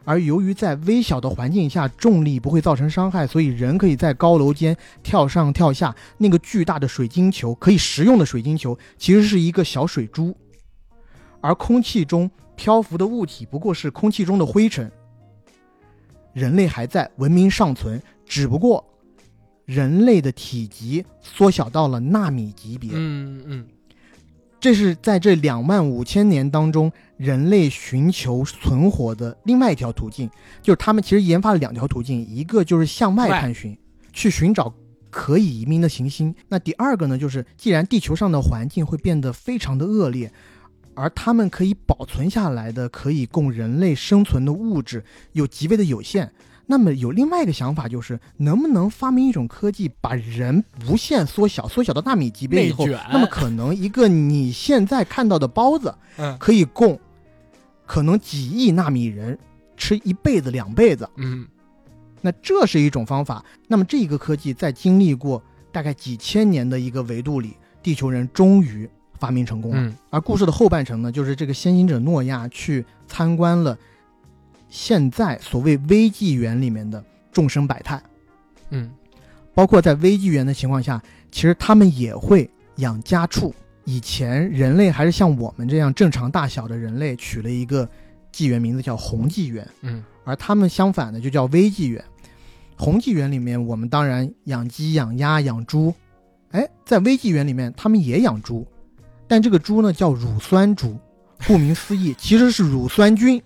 [0.04, 5.94] 而由于在微小的环境下重力不会造成伤害，所以人可以在高楼间跳上跳下。
[6.18, 10.36] 那个巨大的水晶球，可以食用的水晶球，其实是一个小水珠，
[11.40, 14.90] 而空气中漂浮的物体不过是空气中的灰尘。
[16.32, 18.84] 人类还在，文明尚存，只不过
[19.64, 22.90] 人类的体积缩小到了纳米级别。
[22.92, 23.66] 嗯嗯
[24.64, 30.31] 这是在这两万五千年当中，人类寻求存活的另外一条途径，
[30.62, 33.77] 就是他们其实研发了两条途径，一个就是向外外探寻，
[34.14, 34.72] 去寻找
[35.11, 40.33] 可以移民的行星；那第二个呢，就是既然地球上的环境会变得非常的恶劣，
[40.94, 46.33] 而他们可以保存下来的可以供人类生存的物质又极为的有限。
[46.66, 56.98] 那么有另外一个想法，就是能不能发明一种科技，把人无限缩小，缩小到纳米级别以后，那么可能一个你现在看到的包子，嗯可以供
[57.87, 59.38] 可能几亿纳米人
[59.77, 61.09] 吃一辈子、两辈子。
[61.16, 61.46] 嗯
[62.22, 63.44] 那这是一种方法。
[63.68, 69.77] 那么这一个科技在经历过大概几千年的一个维度里，地球人终于发明成功了。
[69.79, 73.77] 嗯而故事的后半程呢，就是这个先行者诺亚去参观了
[74.74, 78.02] 现在所谓微纪元里面的众生百态，
[78.70, 78.90] 嗯。
[79.54, 83.54] 包括在微纪元的情况下，其实他们也会养家畜。
[83.84, 87.88] 以前人类还是像我们这样正常大小的人类，取了一个
[88.32, 90.02] 纪元名字叫红纪元，嗯。
[90.24, 92.04] 而他们相反的就叫微纪元。
[92.76, 95.94] 红纪元里面，我们当然养鸡、养鸭、养猪，
[96.50, 98.66] 哎，在微纪元里面，他们也养猪，
[99.28, 100.98] 但这个猪呢叫乳酸猪，
[101.46, 103.40] 顾名思义，其实是乳酸菌。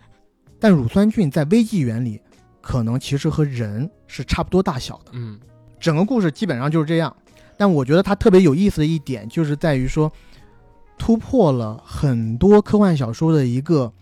[0.60, 2.20] 但乳酸菌在微纪元里，
[2.60, 5.12] 可能其实和人是差不多大小的。
[5.12, 5.38] 嗯
[5.80, 7.14] 整个故事基本上就是这样。
[7.56, 10.12] 但我觉得它特别有意思的一点，就是在于说，
[10.96, 13.92] 突破了很多科幻小说的一个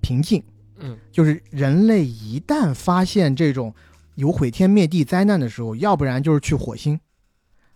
[0.00, 0.42] 瓶颈，
[0.78, 3.74] 嗯就是人类一旦发现这种
[4.14, 6.98] 有毁天灭地灾难的时候，要不然就是去火星，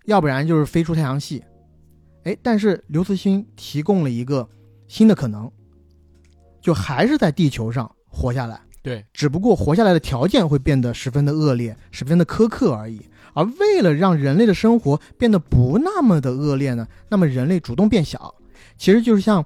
[0.07, 1.43] 要不然就是飞出太阳系。
[2.25, 4.49] 哎，但是刘慈欣提供了一个
[4.89, 5.51] 新的可能，
[6.61, 8.61] 就还是在地球上活下来。
[8.81, 13.01] 对，只不过活下来的条件会变得十分的恶劣，十分的苛刻而已。
[13.33, 18.33] 而为了让人类的生活变得不那么的恶劣呢，那么人类主动变小，
[18.77, 19.45] 其实就是像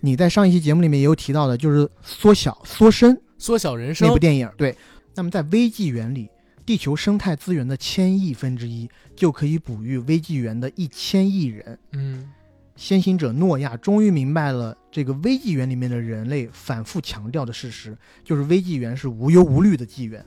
[0.00, 4.50] 你在上一期节目里面也有提到的，就是缩小、缩身缩小人生那部电影。
[4.58, 4.76] 对，
[5.14, 6.28] 那么在微纪元里，
[6.66, 11.78] 地球生态资源的千亿分之一就可以哺育微纪元的一千亿人。
[11.92, 12.30] 嗯
[12.74, 20.24] 先行者诺亚终于明白了这个微纪元里面的人类反复强调的事实，就是微纪元是无忧无虑的纪元，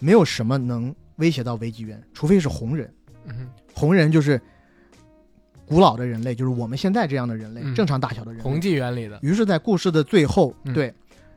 [0.00, 2.92] 没有什么能威胁到微纪元，除非是红人。
[3.26, 4.40] 嗯红人就是
[5.64, 8.42] 古老的人类，就是我们现在这样的人类，嗯正常大小的人类。
[8.42, 10.92] 红纪元里的于是，在故事的最后，嗯对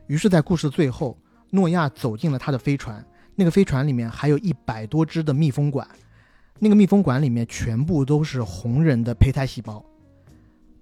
[0.08, 1.16] 于是，在故事的最后，
[1.50, 3.02] 诺亚走进了他的飞船，
[3.36, 5.88] 那个飞船里面还有一百多只的蜜蜂管，
[6.58, 9.84] 那个蜜蜂管里面全部都是红人的胚胎细胞，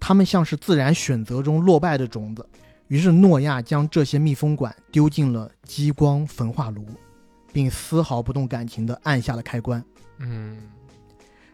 [0.04, 2.44] 他们像是自然选择中落败的种子。
[2.88, 6.84] 于是，诺亚将这些密封管丢进了激光焚化炉，
[7.52, 9.82] 并丝毫不动感情地按下了开关。
[10.18, 10.58] 嗯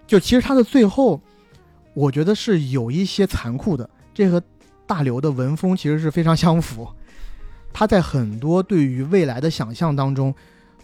[0.07, 1.21] 就其实它的最后，
[1.93, 3.89] 我觉得是有一些残酷的。
[4.15, 4.43] 这和
[4.87, 6.89] 大刘的文风其实是非常相符。
[7.71, 10.35] 他在很多对于未来的想象当中，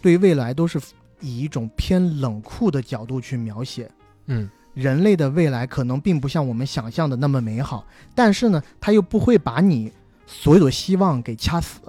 [0.03, 0.79] 对未来都是
[1.19, 3.89] 以一种偏冷酷的角度去描写。
[4.27, 9.91] 嗯人类的未来可能并不像我们想象的那么美好，但是呢，他又不会把你
[10.27, 11.79] 所有的希望给掐死，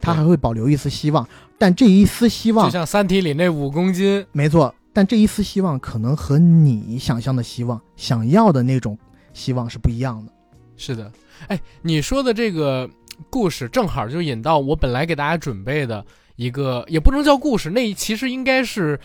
[0.00, 1.26] 他还会保留一丝希望。
[1.56, 8.98] 但这一丝希望就像《三体》里那五公斤，没错，但这一丝希望可能和你想象的希望、想要的那种
[9.32, 10.32] 希望是不一样的。
[10.76, 11.12] 是的，
[11.46, 12.90] 哎，你说的这个
[13.30, 18.98] 故事正好就引到我本来给大家准备的一个，也不能叫故事，那其实应该是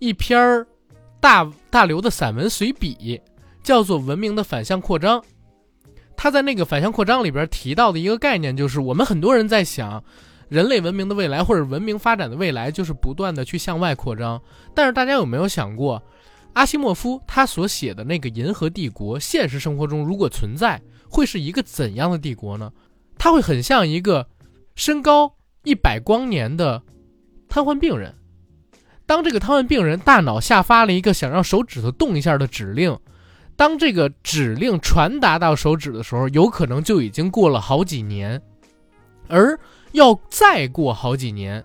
[0.00, 0.66] 一篇儿
[1.20, 3.20] 大大刘的散文随笔，
[3.62, 5.20] 叫做《文明的反向扩张》。
[6.16, 10.02] 他在那个反向扩张里边提到的一个概念，就是我们很多人在想，
[10.48, 14.40] 人类文明的未来或者文明发展的未来，就是不断的去向外扩张。
[14.74, 16.02] 但是大家有没有想过，
[16.52, 22.70] 阿西莫夫他所写的那个银河帝国，现实生活中如果存在，会是一个怎样的帝国呢？
[23.16, 24.26] 它会很像一个
[24.74, 25.32] 身高
[25.64, 26.82] 一百光年的
[27.48, 28.14] 瘫痪病人。
[29.10, 32.96] 当这个瘫痪病人大脑下发了一个想让手指头动一下的指令，
[33.56, 38.40] 当这个指令传达到手指的时候，有可能就已经过了好几年，
[39.26, 39.58] 而
[39.90, 41.64] 要再过好几年，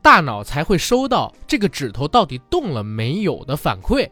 [0.00, 4.08] 大脑才会收到这个指头到底动了没有的反馈。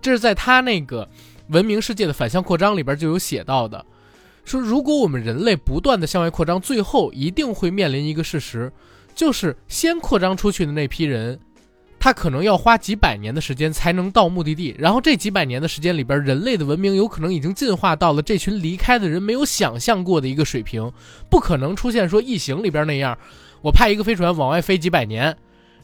[0.00, 1.06] 这是在他那个
[1.48, 3.84] 文明世界的反向扩张里边就有写到的。
[4.46, 8.72] 说，如果我们人类不断的向外扩张，最后一定会面临一个事实，
[9.14, 11.38] 就是先扩张出去的那批人，
[12.04, 14.76] 他可能要花几百年的时间才能到目的地。
[14.78, 20.92] 然后这几百年的时间里边，人类的文明有可能已经进化到了这群离开的人没有想象过的一个水平，
[21.30, 23.16] 不可能出现说异形里边那样，
[23.62, 25.34] 我派一个飞船往外飞几百年，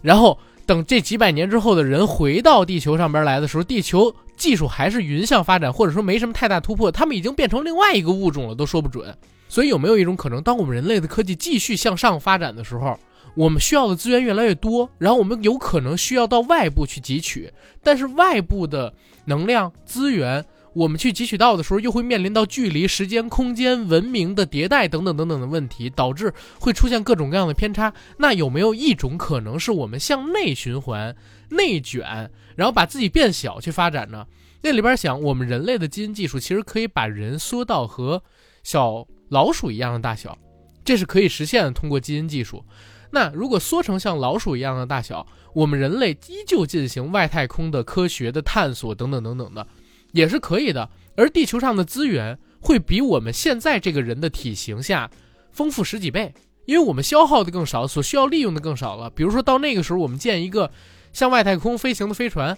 [0.02, 9.16] 然后等这几百年之后的人回到地球上边来的时候，地球技术还是云向发展，或者说没什么太大突破，他们已经变成另外一个物种了，都说不准。
[9.48, 12.94] 所以有没有一种可能，当我们人类的科技继续向上发展的时候，
[13.34, 17.52] 我们需要的资源越来越多，然后我们有可能需要到外部去汲取，
[17.82, 18.92] 但是外部的
[19.26, 27.92] 能量资源，我们去汲取到的时候，又会面临到距离、时间、空间、文明的迭代等等等等的问题，导致会出现各种各样的偏差。
[28.18, 31.14] 那有没有一种可能是我们向内循环、
[31.50, 34.26] 内卷，然后把自己变小去发展呢？
[34.62, 38.22] 那里边想，我们人类的基因技术其实可以把人缩到和
[38.62, 40.36] 小老鼠一样的大小，
[40.84, 42.62] 这是可以实现的，通过基因技术。
[43.10, 49.66] 那如果缩成像老鼠一样的大小，我们人类依旧进行外太空的科学的探索等等等等的，
[50.12, 50.88] 也是可以的。
[51.16, 55.10] 而地球上的资源会比我们现在这个人的体型下
[55.50, 56.32] 丰富十几倍，
[56.66, 59.10] 因为我们消耗的更少，所需要利用的更少了。
[59.10, 60.70] 比如说到那个时候，我们建一个
[61.12, 62.56] 向外太空飞行的飞船，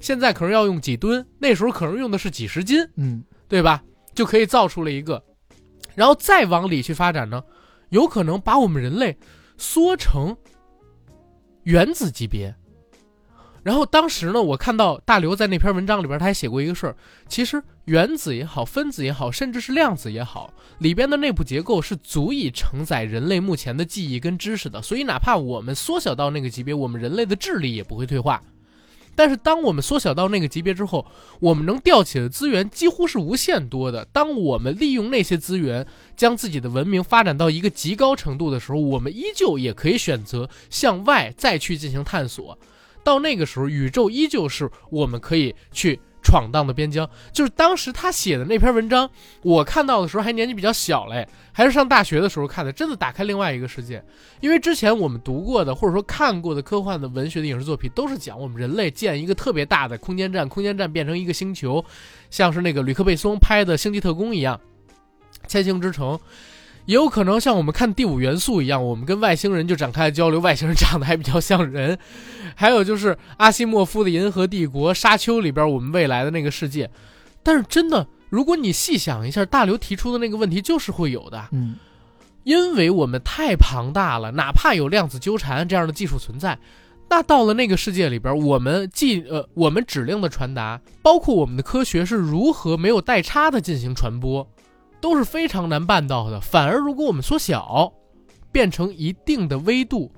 [0.00, 3.82] 现在可能要用几吨，那时候可能用的是几十斤，嗯，对吧？
[4.14, 5.22] 就可以造出了一个，
[5.94, 7.42] 然后再往里去发展呢，
[7.90, 9.16] 有可能把我们人类
[9.58, 10.34] 缩成
[11.64, 12.54] 原子级别。
[13.62, 16.96] 然后当时呢，我看到大刘在那篇文章里边，他还写过一个事儿，
[17.28, 24.80] 其实原子也好，分子也好，甚至是量子也好，里边的内部结构是足以承载人类目前的记忆跟知识的。
[24.80, 28.42] 所以哪怕我们缩小到那个级别，我们人类的智力也不会退化。
[29.18, 31.04] 但是当我们缩小到那个级别之后，
[31.40, 34.04] 我们能调起的资源几乎是无限多的。
[34.12, 35.84] 当我们利用那些资源，
[36.16, 42.56] 将自己的文明发展到一个极高程度的时候，我们依旧也可以选择向外再去进行探索。
[43.02, 45.98] 到那个时候，宇宙依旧是我们可以去
[46.28, 47.08] 闯荡的边疆。
[47.32, 49.08] 就是当时他写的那篇文章，
[49.40, 54.04] 我看到的时候还年纪比较小嘞，还是上大学的时候看的，真的打开另外一个世界。
[54.40, 61.82] 因为之前我们读过的或者说看过的科幻的文学的影视作品，都是讲我们人类建一个特别大的空间站，空间站变成一个星球，
[62.28, 64.60] 像是那个吕克贝松拍的《星际特工》一样。
[65.46, 66.18] 千星之城，
[66.88, 71.98] 也有可能像我们看第五元素一样，我们跟外星人就展开了交流，外星人长得还比较像人。
[72.54, 76.90] 还有就是阿西莫夫的《银河帝国》《沙丘》里边我们未来的那个世界，
[77.42, 81.76] 但是真的，如果你细想一下，大刘提出的那个问题就是会有的，嗯，
[82.44, 86.58] 因为我们太庞大了，哪怕有量子纠缠这样的技术存在。
[87.10, 94.48] 那到了那个世界里边，我们既呃，我们指令的传达，包括我们的科学是如何没有代差的进行传播，
[95.00, 96.40] 都是非常难办到的。
[96.40, 97.92] 反而，如果我们缩小，
[98.50, 100.12] 变成一定的微度。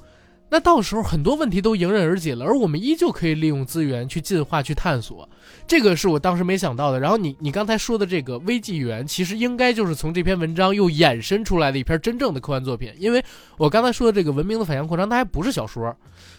[0.53, 5.29] 那到时候很多问题都迎刃而解了，而我们依旧可以利用资源去进化、去探索。
[5.65, 6.99] 这个是我当时没想到的。
[6.99, 12.93] 然后你你刚才说的这个微纪元，其实应该就是从这篇文章又衍生出来的一篇真正的科幻作品。
[12.99, 13.25] 因为
[13.59, 15.95] 我刚才说的这个文明的反向扩张，它还不是小说，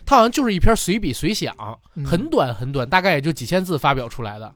[0.06, 1.56] 它好像就是一篇随笔随想，
[2.06, 4.54] 很短很短，大概也就几千字发表出来的。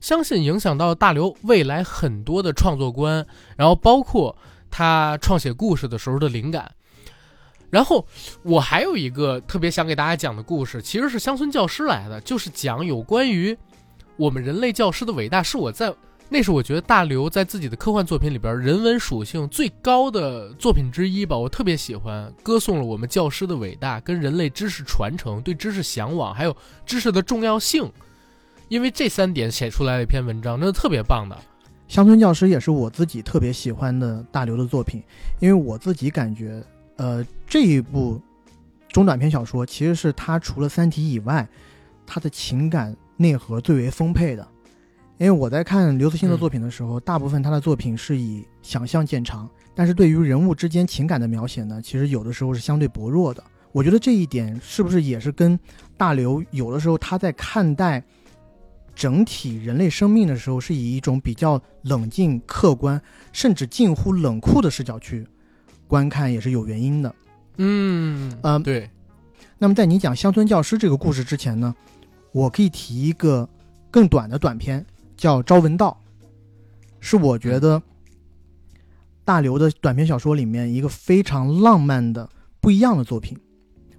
[0.00, 3.26] 相信影响到大刘未来很多的创作观，
[3.56, 4.36] 然后包括
[4.70, 6.70] 他创写故事的时候的灵感。
[7.68, 8.04] 然后
[8.42, 13.56] 我还有一个特别想给大家讲的故事，其实是乡村教师来的，就是讲有关于
[14.16, 15.40] 我们人类教师的伟大。
[15.40, 15.94] 是我在
[16.28, 27.88] 那是我觉得大刘在自己的科幻作品里边人文属性最高的作品之一吧，我特别喜欢，歌颂了我们教师的伟大，跟人类知识传承、对知识向往，还有知识的重要性。
[28.70, 31.36] 因为这三点写出来了一篇文章，真的特别棒的。
[31.88, 35.02] 乡村教师也是我自己特别喜欢的大刘的作品，
[35.40, 36.62] 因为我自己感觉。
[36.94, 38.20] 呃，这一部
[38.90, 41.48] 中短篇小说其实是他除了《三体》以外，
[42.06, 44.46] 他的情感内核最为丰沛的。
[45.18, 53.42] 因为我在看刘慈欣的作品的时候，大部分他的作品是以想象见长，但是对于人物之间情感的描写呢，其实有的时候是相对薄弱的。
[53.72, 55.58] 我觉得这一点是不是也是跟
[55.96, 58.02] 大刘有的时候他在看待
[59.00, 63.00] 整体人类生命的时候，是以一种比较冷静、客观，
[63.32, 65.26] 甚至近乎冷酷的视角去。
[65.88, 67.14] 观看也是有原因的，
[67.56, 68.90] 嗯嗯，对。
[69.56, 71.74] 那么在你讲乡村教师这个故事之前呢，
[72.30, 73.48] 我可以提一个
[73.90, 74.84] 更短的短片，
[75.16, 75.98] 叫《朝闻道》，
[77.00, 77.80] 是我觉得
[79.24, 82.28] 大刘的短篇小说里面一个非常浪漫的
[82.60, 83.34] 不一样的作品。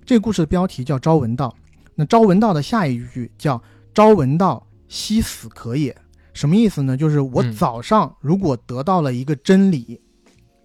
[0.06, 1.50] 这个故事的标题叫《朝闻道》，
[1.96, 3.60] 那《朝闻道》的下一句叫
[3.96, 5.96] “朝闻道，夕死可也”，
[6.36, 6.98] 什么意思呢？
[6.98, 10.02] 就是我早上如果得到了一个真理。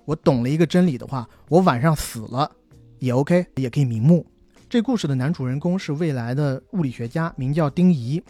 [0.05, 2.51] 我懂了一个真理的话，我晚上死了
[2.99, 4.27] 也 OK，也可以瞑目。
[4.69, 8.21] 这故事的男主人公是未来的物理学家，名叫丁仪。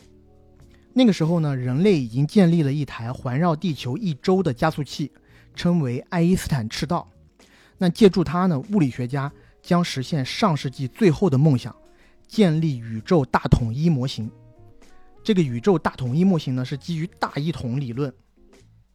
[0.93, 5.11] 那个时候呢，人类已经建立了一台环绕地球一周的加速器，
[5.55, 7.09] 称为爱因斯坦赤道。
[7.79, 9.33] 那借助它呢，物理学家
[9.63, 11.75] 将实现上世纪最后的梦想，
[12.29, 14.31] 建立宇宙大统一模型。
[15.27, 18.15] 这个宇宙大统一模型呢，是基于大一统理论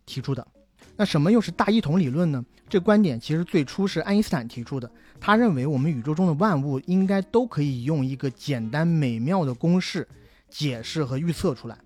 [0.05, 0.47] 提出的。
[0.95, 2.41] 那什么又是大一统理论呢？
[2.69, 4.89] 这观点其实最初是爱因斯坦提出的。
[5.19, 10.07] 他认为我们宇宙中的万物应该都可以用一个简单美妙的公式
[10.47, 11.77] 解释和预测出来，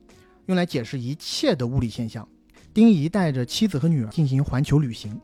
[0.46, 2.28] 用来解释一切的物理现象。
[2.72, 5.20] 丁仪带着妻子和女儿进行环球旅行。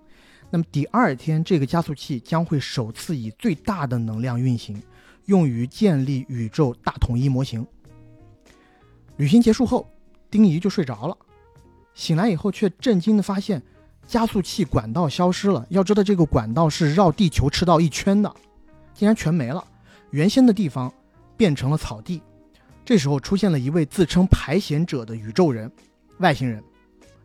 [0.49, 4.82] 那么第二天，这个加速器将会首次以最大的能量运行，
[5.26, 7.63] 用于建立宇宙大统一模型。
[9.18, 9.89] 旅行结束后，
[10.30, 11.16] 丁仪就睡着了，
[11.93, 13.62] 醒来以后却震惊地发现。
[14.07, 15.66] 加速器管道消失了。
[15.70, 18.34] 要知道，这个管道是绕地球赤道一圈的，
[18.93, 19.64] 竟然全没了。
[20.09, 20.91] 原先的地方
[21.38, 22.22] 变成了草地。
[22.84, 25.72] 这时候出现了一位自称排险者的宇宙人，
[26.18, 26.62] 外星人。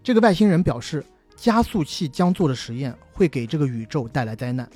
[0.01, 4.68] 这个外星人表示，加速器将做的实验会给这个宇宙带来灾难。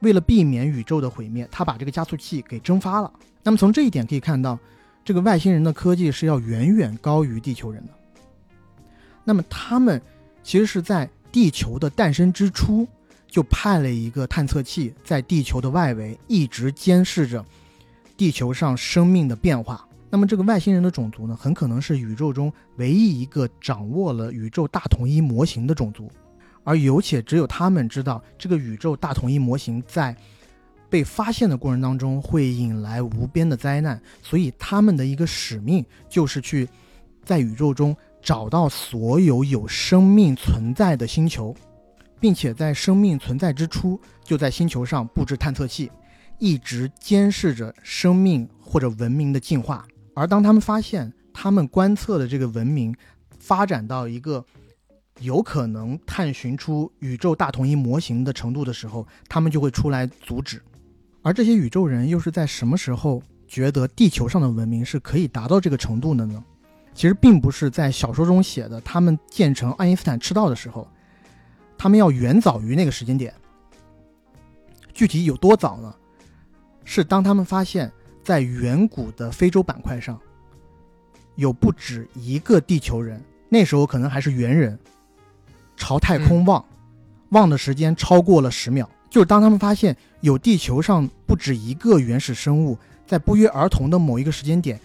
[0.00, 3.10] 为了避免宇宙的毁灭，他把这个加速器给蒸发了。
[3.42, 4.58] 那么从这一点可以看到，
[5.04, 7.92] 这个外星人的科技是要远远高于地球人的。
[9.22, 10.00] 那么他们
[10.42, 11.08] 其实是在。
[11.34, 12.86] 地球的诞生之初，
[13.26, 17.44] 就派了一个探测器在地球的外围，一直监视着
[18.16, 19.84] 地球上生命的变化。
[20.08, 26.08] 那么，这个外星人的种族呢，很可能是宇宙中唯一一个掌握了宇宙大统一模型的种族，
[26.62, 30.16] 而有且只有他们知道，这个宇宙大统一模型在
[30.94, 36.68] 被发现的过程当中会引来无边的灾难，所以他们的一个使命就是去
[37.24, 37.96] 在宇宙中。
[38.22, 41.54] 找到所有有生命存在的星球，
[42.18, 45.90] 并且在生命存在之初就在星球上布置探测器，
[46.38, 49.84] 一直监视着生命或者文明的进化。
[50.14, 52.96] 而当他们发现他们观测的这个文明
[53.38, 54.42] 发展到一个
[55.18, 60.62] 有可能探寻出宇宙大统一模型的程度的时候，他们就会出来阻止。
[61.24, 66.44] 而这些宇宙人又是在什么时候觉得地球上的文明是可以达到这个程度的呢？
[66.92, 70.86] 其实并不是在小说中写的，他们建成爱因斯坦赤道的时候，
[71.78, 73.32] 他们要远早于那个时间点。
[74.92, 75.92] 具体有多早呢？
[76.84, 77.90] 是当他们发现，
[78.22, 80.20] 在远古的非洲板块上，
[81.36, 83.18] 有不止一个地球人，
[83.48, 84.78] 那时候可能还是猿人，
[85.74, 86.62] 朝太空望，
[87.30, 88.88] 望的时间超过了十秒。
[89.14, 94.80] 就是当他们发现有地球上不止一个原始生物，在不约而同的某一个时间点，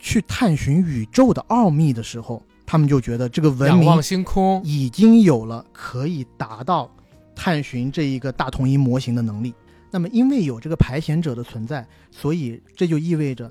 [0.00, 6.90] 去探寻宇宙的奥秘的时候，他们就觉得这个文明仰望星空，已经有了可以达到
[7.36, 9.54] 探寻这一个大统一模型的能力。
[9.92, 13.48] 那么，因为有这个排险者的存在，所以这就意味着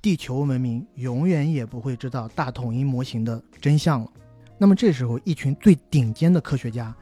[0.00, 4.10] 地球文明永远也不会知道大统一模型的真相了。
[4.56, 6.96] 那么这时候，一群最顶尖的科学家，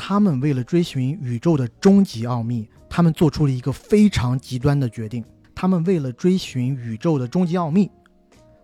[0.00, 5.24] 他们为了追寻宇宙的终极奥秘，他们做出了一个非常极端的决定。
[5.56, 7.90] 他们为了追寻宇宙的终极奥秘，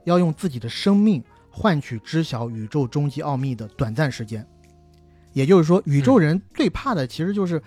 [0.05, 4.47] 要用自己的生命换取知晓宇宙终极奥秘的短暂时间。
[5.33, 7.61] 也就是说，宇宙人最怕的其实就是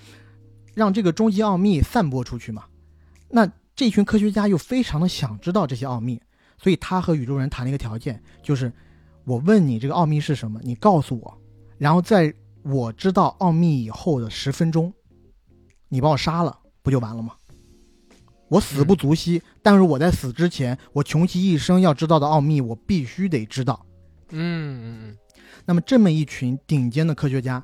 [0.74, 2.64] 让这个终极奥秘散播出去嘛。
[3.30, 6.22] 那这群科学家又非常的想知道这些奥秘，
[6.58, 8.72] 所以他和宇宙人谈了一个条件，就是
[9.26, 11.38] 我问你这个奥秘是什么，你告诉我，
[11.78, 12.34] 然后在
[12.68, 14.94] 我知道奥秘以后的十分钟，
[15.88, 17.34] 你把我杀了，不就完了吗？
[18.50, 23.86] 我死不足惜，但是我在死之前，我穷其一生要知道的奥秘，我必须得知道。
[24.32, 25.18] 嗯嗯嗯，
[25.66, 27.64] 那么这么一群顶尖的科学家，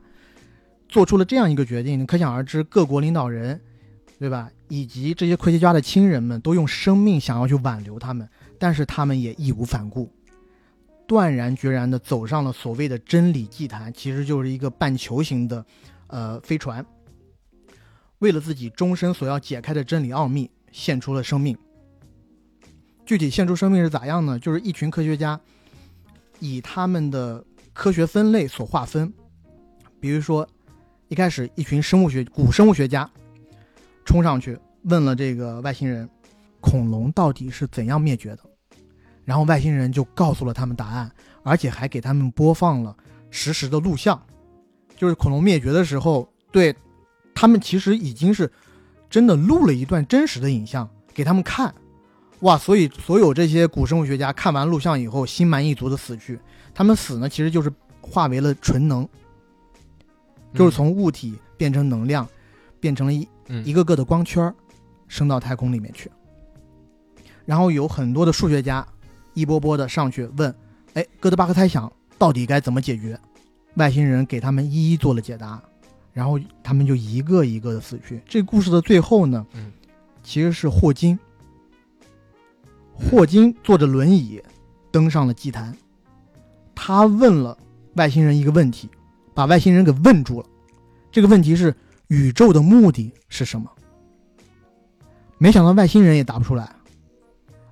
[0.88, 3.60] 做出了这样一个决定，可想而知，各国领导人，
[4.20, 4.50] 对吧？
[4.70, 8.28] 以及这些科学家的亲人们，都用生命想要去挽留他们，
[8.58, 10.10] 但是他们也义无反顾，
[11.14, 15.64] 断然决然地走上了所谓的真理祭坛，其实就是一个半球形的，
[16.08, 16.84] 呃，飞船。
[18.18, 21.56] 为了自己终身所要解开的真理奥秘，献出了生命。
[23.06, 24.40] 具体献出生命是咋样呢？
[24.40, 25.40] 就是一群科学家。
[26.40, 29.14] 以他们的科学分类所划分，
[30.00, 30.46] 比如说，
[31.10, 33.10] 一开始一群生物学古生物学家
[34.04, 36.10] 冲上去问了这个外星人，
[36.60, 38.40] 恐龙到底是怎样灭绝的，
[39.26, 41.12] 然后外星人就告诉了他们答案，
[41.44, 42.96] 而且还给他们播放了
[43.30, 44.22] 实时的录像，
[44.98, 46.76] 就是恐龙灭绝的时候，对
[47.34, 48.52] 他们其实已经是
[49.10, 51.74] 真的录了一段真实的影像给他们看。
[52.40, 52.58] 哇！
[52.58, 56.38] 所以所有这些古生物学家看完录像以后，心满意足的死去。
[56.74, 57.72] 他们死呢，其实就是
[58.02, 59.08] 化为了纯能，
[60.54, 62.28] 就是从物体变成能量，
[62.82, 63.26] 变成了一
[63.64, 64.54] 一个个的光圈，
[65.08, 66.12] 升到太空里面去。
[67.46, 68.86] 然后有很多的数学家
[69.34, 70.54] 一波波的上去问
[70.94, 73.20] ：“哎，哥德巴赫猜想到底该怎么解决？”
[73.76, 75.62] 外星人给他们一一做了解答，
[76.14, 78.22] 然后他们就一个一个的死去。
[78.28, 79.46] 这故事的最后呢，
[80.22, 81.18] 其实是霍金。
[82.94, 84.40] 霍金坐着轮椅
[84.92, 85.76] 登上了祭坛，
[86.76, 87.58] 他问了
[87.96, 88.88] 外星人一个问题，
[89.34, 90.48] 把外星人给问住了。
[91.12, 91.76] 这个问题是
[92.10, 93.68] 宇宙的目的是什么？
[95.40, 96.76] 没想到外星人也答不出来。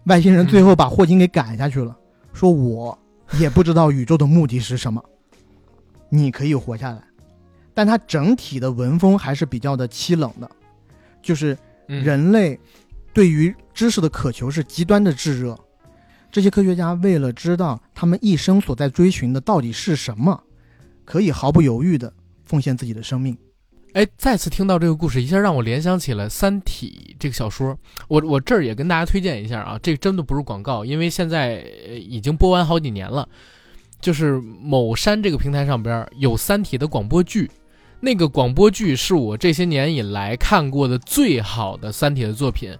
[0.05, 1.95] 外星人最后把霍金给赶下去了，
[2.33, 2.97] 说我
[3.39, 5.03] 也不知道宇宙的目的是什么。
[6.09, 7.01] 你可以活下来，
[7.73, 10.49] 但他整体的文风还是比较的凄冷的，
[11.21, 12.59] 就是人类。
[13.13, 15.59] 对于知识的渴求是极端的炙热，
[16.31, 20.41] 这些科学家为了知道他们一生所在追寻的到底是什么，
[21.03, 22.13] 可以毫不犹豫的
[22.45, 23.37] 奉献自己的生命。
[23.93, 27.77] 哎，再次听到这个故事，一下让我联想起了《三体》这个小说。
[28.07, 33.27] 我我这儿也跟大家推荐一下啊，这个真的不是广告，因为现在已经播完好几年了。
[33.99, 37.51] 就是某山这个平台上边有《三体》的广播剧。
[37.99, 42.75] 那个广播剧是我这些年以来看过的最好的《三体》的作品，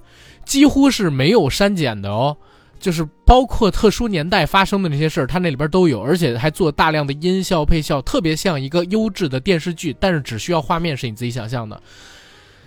[0.46, 2.38] 几乎是没有删减的哦，
[2.82, 11.80] 就是包括特殊年代发生的那些事儿，它那里边都有，而且还做大量的音效配效，特别像一个优质的电视剧，但是只需要画面是你自己想象的。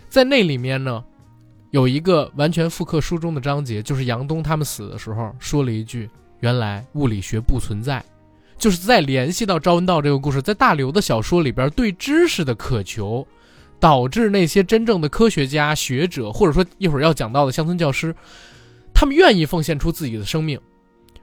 [0.09, 1.03] 在那里面呢，
[1.73, 6.09] 有一个完全复刻书中的章节，就是杨东他们死的时候说了一句
[6.39, 8.03] ：“原来物理学不存在。”
[8.57, 13.27] 就是在联系到赵文道这个故事，在大刘的小说里边，对知识的渴求，
[13.81, 18.15] 导致那些真正的科学家、学者，或者说一会儿要讲到的乡村教师，
[18.95, 20.59] 他们愿意奉献出自己的生命。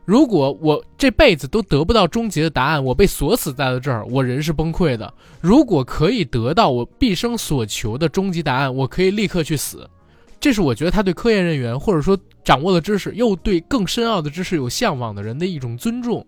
[0.04, 5.12] 如果我这辈子都得不到终极的答案，我被锁死在了这儿，我人是崩溃的。
[5.40, 9.90] 如果可以得到我毕生所求的终极答案，我可以立刻去死。
[10.40, 16.26] 这是我觉得他对科研人员，或者说掌握了知识又对更深奥的知识有向往的人的一种尊重。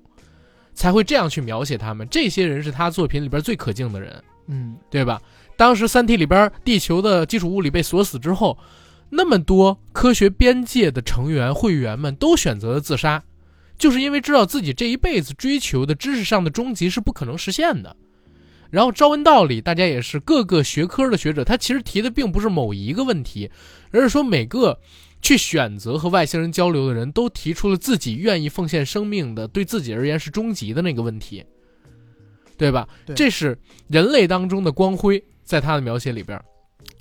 [0.75, 5.21] 才会这样去描写他们，这些人是他作品里边最可敬的人，嗯，对吧？
[5.55, 8.57] 当时《三体》里边地球的基础物理被锁死之后，
[9.15, 13.23] 那么多科学边界的成员会员们都选择了自杀，
[13.77, 17.95] 就是因为知道自己这一辈子追求的知识上的终极是不可能实现的。
[18.71, 23.51] 然后《朝闻道》里，大家也是各个学科的学者，他其实提的并不是某一个问题，
[23.91, 24.79] 而是说每个
[25.21, 31.45] 去选择和外星人交流的人都提出了自己愿意奉献生命的，对自己而言是终极的那个问题，
[32.57, 32.87] 对吧？
[33.05, 33.55] 对这是
[33.89, 36.43] 人类当中的光辉，在他的描写里边。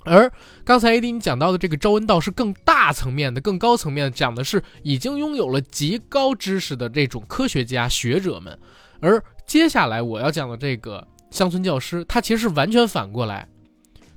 [0.05, 0.31] 而
[0.63, 8.57] 刚才 AD 你讲到的这个朝闻道是更大层面的、更高层面的，讲的是已经拥有了极高知识的这种科学家、学者们。
[8.99, 13.47] 而接下来我要讲的这个乡村教师，他其实是完全反过来，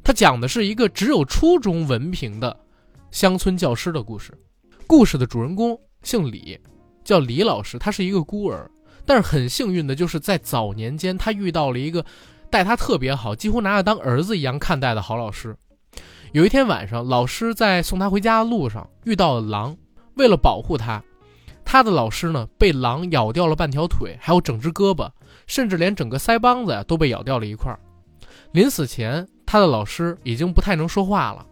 [0.03, 2.57] 他讲的是一个只有初中文凭的
[3.11, 4.33] 乡村教师的故事。
[4.87, 6.59] 故事的主人公姓李，
[7.05, 8.71] 叫李老师，他是一个孤儿，
[9.05, 12.05] 但是很幸运的就是在早年间，他遇到了一个
[12.51, 15.57] 待他特别好，几乎拿他当儿子一样看待的好老师。
[16.37, 19.75] 有一天晚上，老师在送他回家的路上遇到了狼，
[20.17, 21.03] 为了保护他，
[21.65, 25.11] 他的老师呢被狼咬掉了半条腿，还有整只胳膊，
[25.47, 27.81] 甚至连整个腮帮子呀都被咬掉了一块儿。
[28.53, 31.47] 临死前，他的老师已经不太能说话了，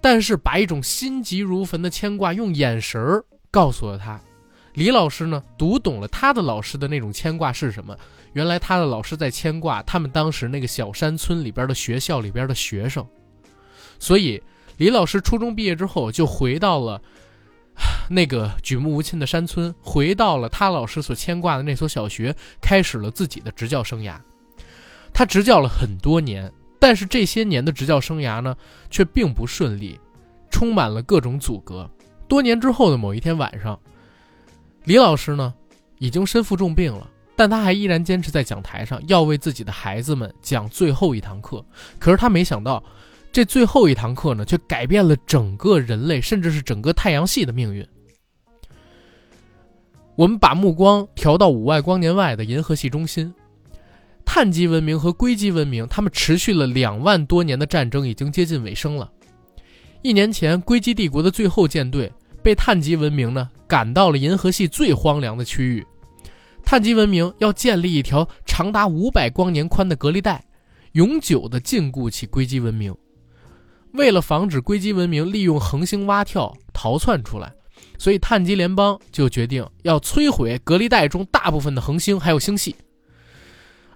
[0.00, 4.20] 但是把一种心急如焚的牵挂用眼神儿告诉了他。
[4.74, 7.96] 李老师呢读懂了他的老师的那种牵挂是什么？
[8.32, 13.06] 原来他的老师在牵挂他们当时那个小山村里边的学校里边的学生。
[13.98, 14.42] 所以，
[14.76, 17.00] 李老师初中毕业之后就回到了
[18.10, 24.16] 那个举目无亲的山村，回到了他老师所牵挂的那所小学，开始了自己的执教生涯。
[25.12, 28.56] 他执教了很多年，但是这些年的执教生涯呢，
[28.90, 29.98] 却并不顺利，
[30.50, 31.90] 充满了各种阻隔。
[32.28, 33.78] 多年之后的某一天晚上，
[34.84, 35.54] 李老师呢，
[35.98, 37.08] 已经身负重病了。
[37.36, 41.64] 但他还依然坚持在讲台上，要为自己的孩子们讲最后一堂课。
[42.00, 42.82] 可是他没想到，
[43.30, 47.86] 这最后一堂课呢，却改变了整个人类，甚至是整个太阳系的命运。
[50.16, 53.32] 我们把目光调到五万光年外的银河系中心，
[54.24, 59.08] 碳基文明和硅基文明，他们持续了两万多年的战争已经接近尾声了。
[60.02, 62.12] 一年前，硅基帝国的最后舰队
[62.42, 65.86] 被碳基文明呢赶到了银河系最荒凉的区域。
[66.64, 70.44] 碳基文明要建立一条长达五百光年宽的隔离带，
[70.92, 72.92] 永久的禁锢起硅基文明。
[73.98, 77.52] 为了防止硅基文明利用恒星蛙跳逃窜出来，
[77.98, 82.76] 所以碳基联邦就决定要摧毁隔离带中大部分的恒星还有星系。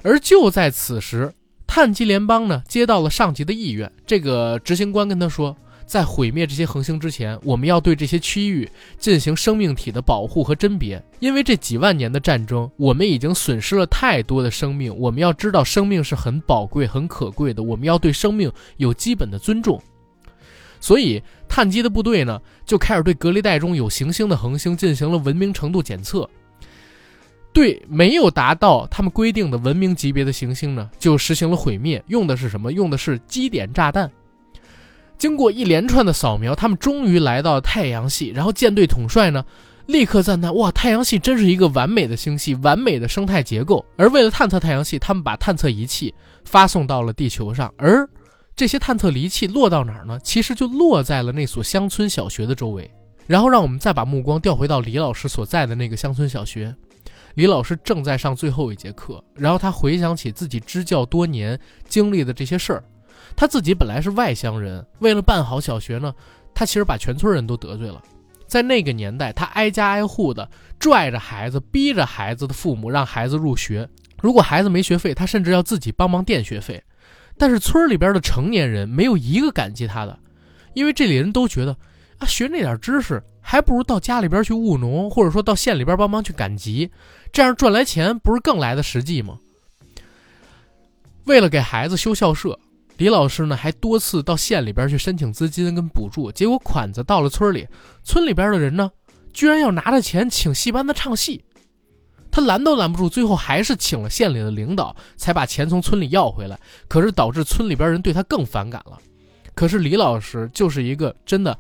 [0.03, 1.33] 而就在此时，
[1.69, 5.57] 碳基联邦呢接到了上级的意愿，这个执行官跟他说。
[5.85, 8.67] 在毁灭这些恒星之前，我们要对这些区域
[8.99, 14.97] 进行生命体的保护和甄别，因为这几万年的战争，我们已经损失了太多的生命。
[14.97, 19.83] 我们要知道，生命是很宝贵、很可贵的，我们要对生命有基本的尊重。
[20.83, 26.29] 所以，碳基的部队呢，就开始对隔离带中有行星的恒星进行了文明程度检测。
[27.53, 32.03] 对没有达到他们规定的文明级别的行星呢，就实行了毁灭。
[32.09, 32.73] 用的是什么？
[32.73, 34.11] 用的是基点炸弹。
[35.19, 38.33] 经过一连串的扫描，他们终于来到太阳系。
[38.35, 39.45] 然后舰队统帅呢，
[39.87, 46.13] 立刻赞叹：“哇，太阳系真是一个完美的星系，完美的生态结构。”而为了探测太阳系，他们把探测仪器
[46.45, 47.73] 发送到了地球上。
[47.77, 48.09] 而
[48.55, 50.19] 这些探测仪器落到哪儿呢？
[50.23, 52.91] 其实就落在了那所乡村小学的周围。
[53.27, 56.75] 然后让我们再把目光调回到李老师所在的那个乡村小学。
[57.35, 62.85] 李老师正在上最后一节课，然后他回想起自己支教多年经历的这些事儿。
[63.35, 66.13] 他自己本来是外乡人，为了办好小学呢，
[66.53, 68.03] 他其实把全村人都得罪了。
[68.47, 70.47] 在那个年代，他挨家挨户的
[70.79, 73.89] 拽着孩子，逼着孩子的父母让孩子入学。
[74.21, 76.83] 如果孩子没学费，他甚至要自己帮忙垫学费。
[77.39, 80.19] 但是村里边的成年人没有一个感激他的，
[80.75, 81.77] 因为这里人都觉得
[82.19, 86.91] 啊，学那点知识还不如到家里边去务农，或者说到县里边帮忙去赶集，
[87.33, 89.39] 这样赚来钱不是更来的实际吗？
[91.25, 92.59] 为了给孩子修校舍。
[92.99, 97.67] 李老师呢，还多次到县里边去申请资金跟补助，结果款子到了村里，
[98.05, 98.91] 村里边的人呢，
[99.33, 101.43] 居然要拿着钱请戏班子唱戏，
[102.33, 106.59] 他拦都拦不住，最后还是请了县里的领导，才把钱从村里要回来。
[106.89, 108.99] 可是导致村里边人对他更反感了。
[109.55, 111.57] 可是李老师就是一个真的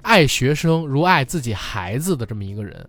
[0.00, 2.88] 爱学生如爱自己孩子的这么一个人，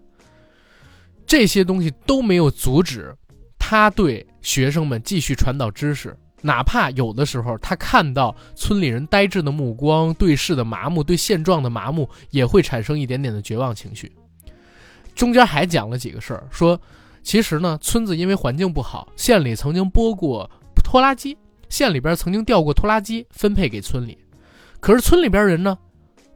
[1.28, 3.14] 这些东西都没有阻止
[3.60, 6.18] 他对学生们继续传导知识。
[6.42, 14.16] 哪怕有的时候，他看到村里人呆滞的目光、对视的麻木、对现状的麻木，也会产生一点点的绝望情绪。
[15.16, 16.80] 中间还讲了几个事儿，说
[17.26, 20.48] 其实呢，村子因为环境不好，县里曾经拨过
[20.84, 21.36] 拖拉机，
[21.68, 24.16] 县里边曾经调过拖拉机分配给村里，
[24.80, 25.76] 可是村里边人呢，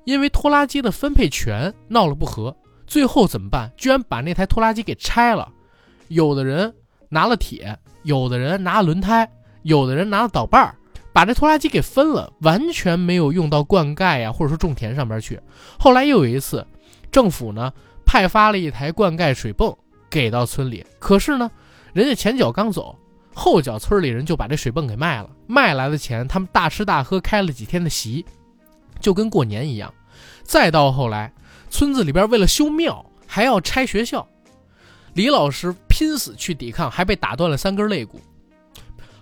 [0.04, 2.54] 因为拖拉机的分配权闹了不和，
[2.88, 3.72] 最后怎么办？
[3.78, 5.48] 居然把那台拖拉机给拆了，
[6.08, 6.74] 有的人
[7.08, 9.30] 拿了铁，有的人拿了轮胎。
[9.64, 10.76] 有的人拿了导把儿，
[11.12, 15.38] 把这拖拉机给分了，完全没有用到灌溉呀，或者说种田上边去。
[15.78, 16.66] 后来又有一次，
[17.12, 17.72] 政府呢
[18.06, 19.78] 派发了一台灌溉水泵
[20.10, 21.50] 给到村里，可是呢，
[21.94, 22.98] 人家前脚刚走，
[23.34, 28.26] 后脚村里人就把这水泵给卖了，卖来的钱他们大吃大喝，开了几天的席，
[29.00, 29.94] 就跟过年一样。
[30.44, 31.32] 再到后来，
[31.70, 34.28] 村子里边为了修庙，还要拆学校，
[35.14, 38.20] 李老师拼死去抵抗，还被打断了三根肋骨。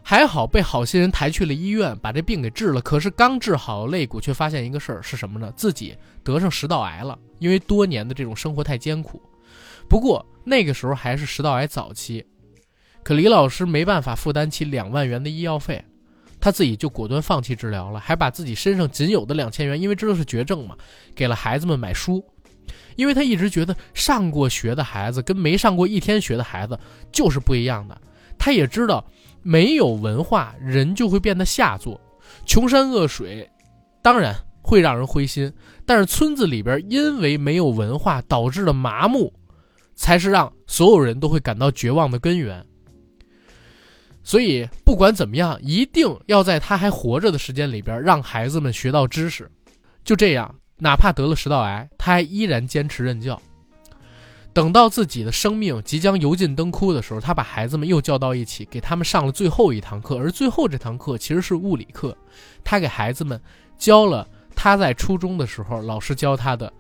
[0.02, 2.80] 还好被好心人抬去了医院，把这病给治了。
[2.80, 5.52] 可是刚治好肋骨，却发现一个事儿是什么呢？
[5.58, 7.20] 自己得上食道癌了。
[7.40, 9.22] 因为多年的这种生活太艰苦。
[9.90, 12.26] 不过那个时候还是食道癌早期，
[13.04, 15.84] 可李老师没办法负担起两万元的医药费，
[16.40, 20.76] 他自己就果断放弃治疗了，还把自己身上仅有的两千元，因为知道是绝症嘛，
[21.16, 22.24] 给了孩子们买书。
[22.96, 26.78] 因为他一直觉得上过学的孩子跟没上过一天学的孩子
[27.12, 28.00] 就是不一样的。
[28.38, 29.06] 他也知道。
[29.44, 32.02] 没有文化，人就会变得下作，
[32.46, 33.50] 穷山恶水，
[34.02, 35.50] 当然会让人灰心。
[35.86, 39.32] 但是村子里边因为没有文化导致的麻木，
[39.98, 42.66] 才是让所有人都会感到绝望的根源。
[44.24, 49.50] 所以不管怎么样，一定要在他还活着的时间里边，让孩子们学到知识。
[50.04, 53.42] 就这样，哪怕得了食道癌，他还依然坚持任教。
[54.54, 60.18] 等到自己的生命即将油尽灯枯的时候，他把孩子们又叫到一起，给他们上了最后一堂课。
[60.18, 62.18] 而最后这堂课其实是物理课，
[62.64, 63.40] 他给孩子们
[63.78, 66.72] 教了他在初中的时候老师教他的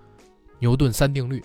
[0.59, 1.43] 牛顿三定律，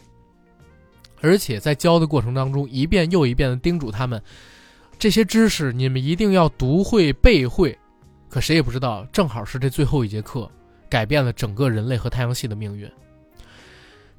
[1.23, 4.21] 而且在教的过程当中，一遍又一遍地叮嘱他们，
[4.99, 7.79] 这些知识你们一定要读会背会。
[8.29, 10.51] 可谁也不知道，正好是这最后一节课，
[10.91, 12.91] 改变了整个人类和太阳系的命运。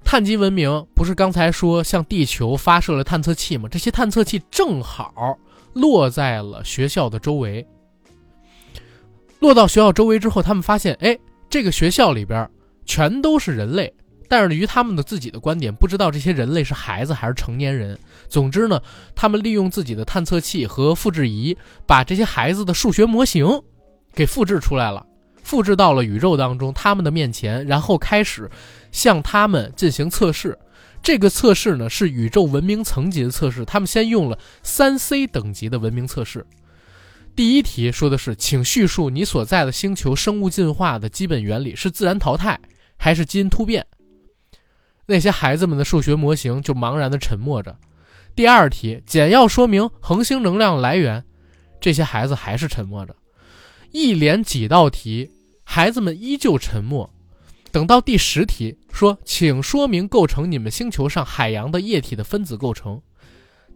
[0.04, 3.68] 碳基文明不是刚才说向地球发射了探测器吗？
[3.70, 5.38] 这些探测器正好
[5.74, 7.66] 落在了学校的周围。
[9.40, 11.18] 落到学校周围之后，他们发现，哎，
[11.50, 12.50] 这个学校里边
[12.86, 13.94] 全都是人类。
[14.28, 17.98] 但是，于他们的自己的观点，不知道这些人类是孩子还是成年人。
[18.30, 18.82] 总之呢，
[19.16, 23.46] 他们利用自己的探测器和复制仪，把这些孩子的数学模型
[24.14, 25.06] 给复制出来了。
[25.44, 28.50] 复制到了宇宙当中，他们的面前，然后开始
[28.92, 30.58] 向他们进行测试。
[31.02, 33.66] 这个测试呢是宇宙文明层级的测试。
[33.66, 36.46] 他们先用了三 C 等级的文明测试。
[37.36, 42.58] 第一题说的是，请叙述你所在的星球生物进化的基本原理是自然淘汰
[42.96, 43.86] 还是基因突变？
[45.06, 47.78] 那些孩子们的数学模型就茫然的沉默着。
[48.36, 51.24] 第二题，简要说明恒星能量来源。
[51.80, 53.16] 这些孩子还是沉默着。
[53.92, 55.32] 一连几道题，
[55.64, 57.14] 孩子们依旧沉默。
[57.72, 63.02] 等到第十题，说：“请说明构成你们星球上海洋的液体的分子构成。”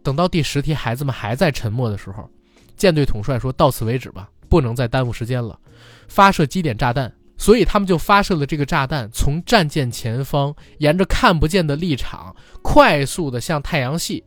[0.02, 2.30] 等到第十题，孩子们还在沉默的时候，
[2.76, 5.58] 舰队统帅说：“到此为止吧，不能再耽误时间了。
[6.06, 14.24] 发射基点炸弹。”所以他们就发射了这个炸弹，从战舰前方沿着看不见的立场，快速的向太阳系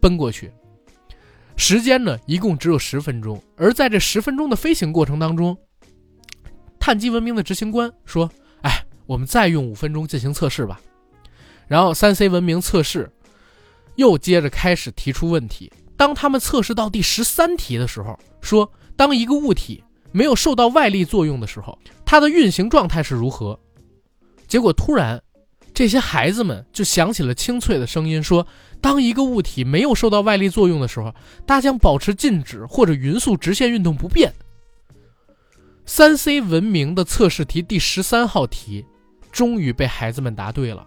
[0.00, 0.50] 奔过去。
[1.56, 3.40] 时间呢，一共只有十分钟。
[3.56, 5.56] 而在这十分钟的飞行过程当中，
[6.80, 8.30] 碳基文明的执行官说
[8.62, 10.80] ：“哎，我们再用五分钟进行测试吧。”
[11.68, 13.10] 然后三 C 文明测试
[13.96, 15.70] 又接着开始提出问题。
[15.96, 23.58] 当他们测试到第十三题的时候，说：“当一个物体没有受到外力作用的时候，它的运行状态是如何？”
[24.46, 25.22] 结果突然，
[25.74, 28.46] 这些孩子们就响起了清脆的声音说。
[28.80, 31.12] 当一个物体没有受到外力作用的时候，
[31.44, 34.32] 它将保持静止或者匀速直线运动不变。
[35.84, 38.86] 三 C 文明的测试题第十三号题，
[39.32, 40.86] 终于被孩子们答对了。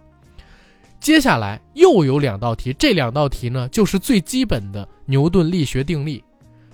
[1.00, 6.24] 接下来又有两道题，这两道题呢就是最基本的牛顿力学定律，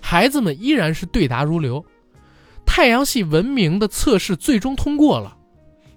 [0.01, 1.85] 孩子们依然是对答如流。
[2.71, 5.35] 太阳系文明的测试最终通过了，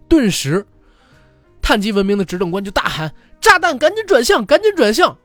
[0.07, 0.65] 顿时，
[1.61, 3.13] 碳基文明的执政官就大喊。
[3.41, 5.15] 炸弹，赶紧转向，赶紧转向。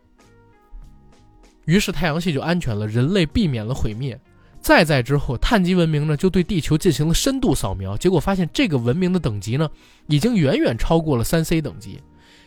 [1.66, 4.20] 于是太阳系就安全了，人类避免了毁灭。
[4.61, 9.70] 再在之后，碳基文明呢就对地球进行了深度扫描，结果发现这个文明的等级呢
[10.09, 12.03] 已经远远超过了三 C 等级，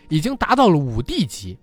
[0.10, 1.58] 已经达到了五 D 级，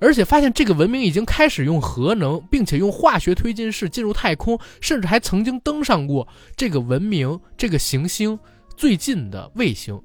[0.00, 6.26] 而且发现这个文明已经开始用核能，并且用化学推进式进入太空，甚至还曾经登上过
[6.56, 8.38] 这个文明这个行星
[8.76, 10.00] 最近的卫星。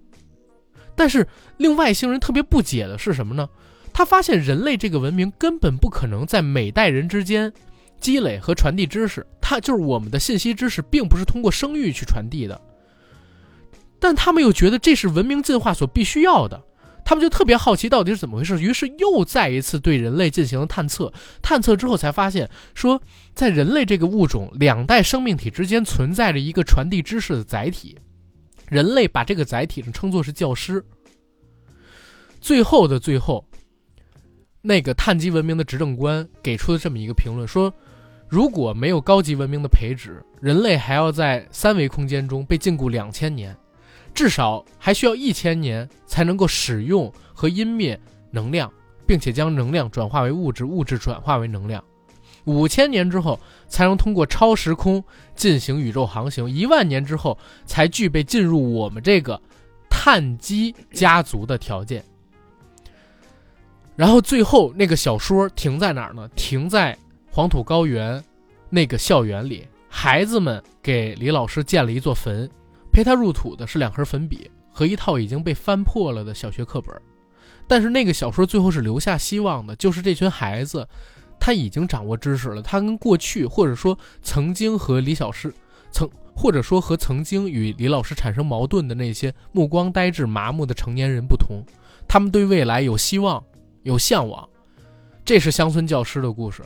[0.95, 1.27] 但是
[1.57, 3.47] 令外星人特别不解的是什么呢？
[3.93, 7.51] 他发现人类这个文明根本不可能在每代人之间
[7.97, 12.59] 积累和传递知识，它就是我们的信息知识，并不是通过生育去传递的。
[13.97, 16.61] 但他们又觉得这是文明进化所必须要的，
[17.05, 21.13] 他们就特别好奇到底是怎么回事，于是又再一次对人类进行了探测。
[21.41, 23.01] 探测之后才发现，说
[23.33, 27.97] 在人类这个物种两代生命体之间存在着一个传递知识的载体，
[28.67, 30.83] 人类把这个载体称作是教师。
[32.41, 33.47] 最后的最后，
[34.61, 37.73] 那个碳基文明的执政官给出了这么一个评论说。
[38.27, 43.55] 如果没有高级文明的培植，人类还要在三维空间中被禁锢两千年，
[44.15, 47.99] 至少还需要一千年才能够使用和湮灭
[48.31, 48.71] 能量，
[49.05, 51.83] 并且将能量转化为物质，物质转化为能量。
[52.45, 55.03] 五千年之后才能通过超时空
[55.35, 59.39] 进行宇宙航行，一万年之后才具备进入我们这个
[59.89, 62.03] 碳基家族的条件。
[63.95, 66.27] 然后最后那个小说停在哪儿呢？
[66.35, 66.97] 停在。
[67.31, 68.23] 黄土高原，
[68.69, 72.49] 那个校园里，孩子们给李老师建了一座坟，
[72.95, 76.95] 陪他入土的是两盒粉笔和一套已经被翻破了的小学课本。
[77.67, 80.87] 但是那个小说最后是留下希望的，就是这群孩子，
[81.37, 82.61] 他已经掌握知识了。
[82.61, 85.53] 他跟过去或者说曾经和李小师
[85.91, 91.61] 曾或者说和曾经与李老师产生矛盾的那些目光呆滞麻木的成年人不同，
[92.07, 93.43] 他们对未来有希望，
[93.83, 94.47] 有向往。
[95.25, 96.63] 这是乡村教师的故事。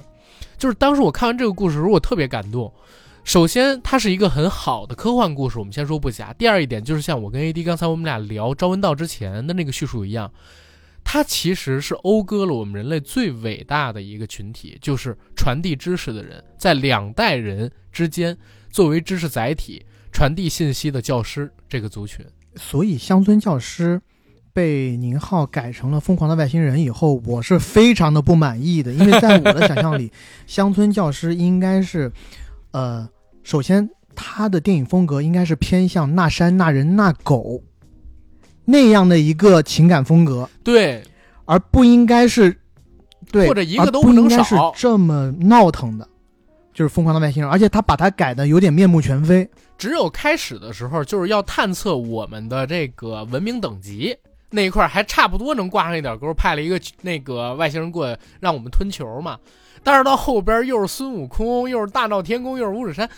[0.60, 2.72] 就是当时我看完这个故事时候，我特别感动。
[3.30, 6.34] 首先，它是一个很好的科幻故事，我们先说不假。
[6.34, 10.32] 第二一点就是像我跟 AD 刚才我们俩聊《朝闻道》之前的那个叙述一样，
[11.04, 18.36] 它其实是讴歌了我们人类最伟大的一个群体，就是传递知识的人，在两代人之间
[18.72, 22.26] 作为知识载体传递信息的教师这个族群。
[22.56, 24.02] 所以，乡村教师。
[24.52, 30.12] 被宁浩改成了疯狂的外星人以后，我是非常的不满意的，因为在我的想象里，
[30.48, 32.12] 乡村教师应该是，
[32.72, 33.08] 呃，
[33.44, 37.62] 首先他的电影风格应该是偏向那山那人那狗
[38.66, 41.04] 那样的一个情感风格，对，
[41.46, 42.56] 而不应该是，
[43.32, 46.08] 对，或者一个都不能少，这么闹腾的，
[46.74, 54.16] 就是疯狂的外星人，而且他把它改的有点面目全非，只有开始的时候就是要探测我们的这个文明等级。
[54.52, 59.38] 那一块还差不多能挂上一点钩，派了一个那个外星人过来让我们吞球嘛。
[59.84, 63.10] 但是到后边又是孙悟空，又是大闹天宫，又是五指山，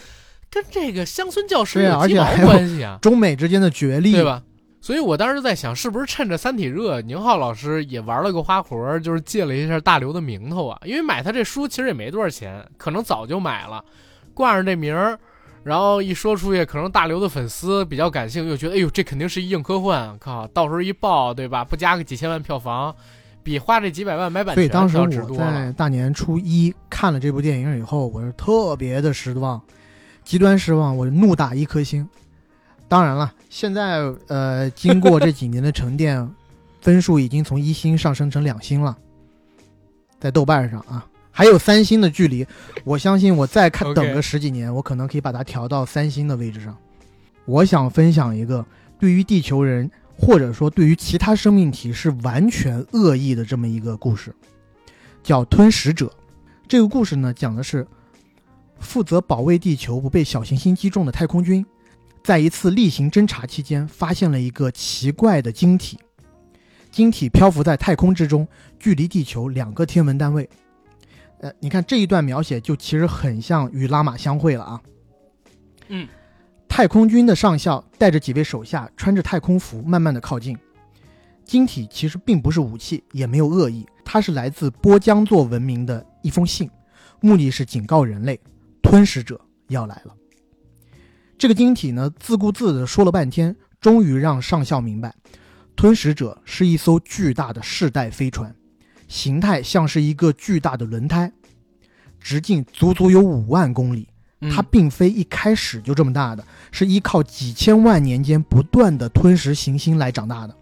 [0.50, 2.98] 跟这个乡村教师有鸡毛关系啊？
[3.04, 4.42] 中美之间的角力，对吧？
[4.80, 10.80] 所以我当时在想，是不是趁着三体热，宁浩老师也玩了个花活，就是借了一下大刘的名头啊？
[10.84, 13.84] 因为买他这书其实也没多少钱，可能早就买了，
[14.34, 15.20] 挂上这名儿。
[15.64, 21.64] 然后一说出去，可能大刘的粉丝比较感性，又觉得哎呦，这肯定是一硬科幻，靠，到时候一爆，对吧？
[21.64, 22.96] 不加个几千万票房，
[23.44, 24.88] 比花这几百万买版权要值多了。
[24.88, 29.62] 所以当时我在大年初一看了这部电影以后，我是特别的失望，
[30.24, 32.08] 极端失望，我怒打一颗星。
[32.88, 36.30] 当然了，现在呃，经过这几年的沉淀，
[36.82, 38.98] 分数已经从一星上升成两星了，
[40.20, 41.06] 在豆瓣上啊。
[41.34, 42.46] 还有三星的距离，
[42.84, 46.76] 我相信我再看等个十几年，我可能可以把它调到三星的位置上。
[47.46, 48.64] 我想分享一个
[49.00, 54.34] 对于地球人或者说对于其他生命体是完全恶意的这么一个故事，
[55.24, 56.08] 叫《吞食者》。
[56.68, 57.86] 这个故事呢，讲的是
[58.80, 61.66] 负责保卫地球不被小行星击中的太空军，
[62.24, 66.00] 在一次例行侦察期间，发现了一个奇怪的晶体，
[66.92, 68.48] 晶体漂浮在太空之中，
[68.80, 70.50] 距离地球两个天文单位。
[71.40, 74.82] 呃，你看这一段描写就其实很像与拉玛相会了啊。
[75.88, 76.08] 嗯，
[76.72, 80.58] 太空军的上校带着几位手下穿着太空服，慢慢的靠近。
[81.44, 86.72] 晶体其实并不是武器，也没有恶意，它是来自波江座文明的一封信，
[87.20, 88.40] 目的是警告人类，
[88.82, 90.16] 吞噬者要来了。
[91.38, 95.14] 这个晶体呢，自顾自的说了半天，终于让上校明白，
[95.76, 98.56] 吞噬者是一艘巨大的世代飞船。
[99.10, 101.34] 形态像是一个巨大的轮胎，
[102.22, 104.08] 直径足足有五万公里。
[104.50, 110.56] 它并非一开始就这么大的，是依靠几千万年间不断的吞食行星来长大的。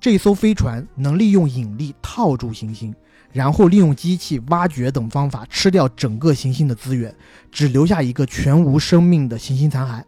[0.00, 2.94] 这艘飞船能利用引力套住行星，
[3.32, 7.14] 然后利用机器挖掘等方法吃掉整个行星的资源，
[7.50, 10.02] 只留下一个全无生命的行星残骸。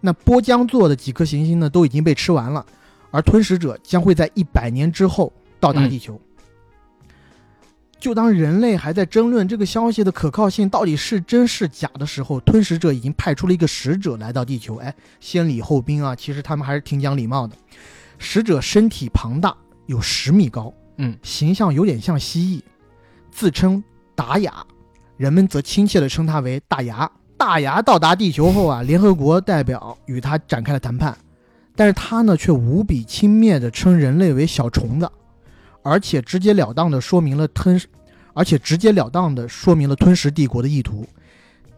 [0.00, 2.64] 那波江座的几颗行星呢，都已经被吃完了，
[3.10, 6.20] 而吞食者将会在一百年之后到达地球。
[8.04, 14.76] 就当人类还在争论这个消息的可靠性到底是真是假的时候，吞食者已经派出了一个使者来到地球。
[14.76, 17.56] 哎，先礼后兵啊，其实他们还是挺讲礼貌的。
[18.18, 22.62] 使者身体庞大，有十米高，嗯，形象有点像蜥蜴，
[23.30, 23.82] 自称
[24.14, 24.52] 达雅，
[25.16, 27.10] 人们则亲切地称他为大牙。
[27.38, 31.16] 大牙到达地球后啊，联合国代表与他展开了谈判，
[31.74, 35.10] 但是他呢却无比轻蔑地称人类为小虫子，
[35.84, 37.80] 而且直截了当的说明了吞，
[38.32, 41.06] 而且直截了当的说明了吞食帝国的意图，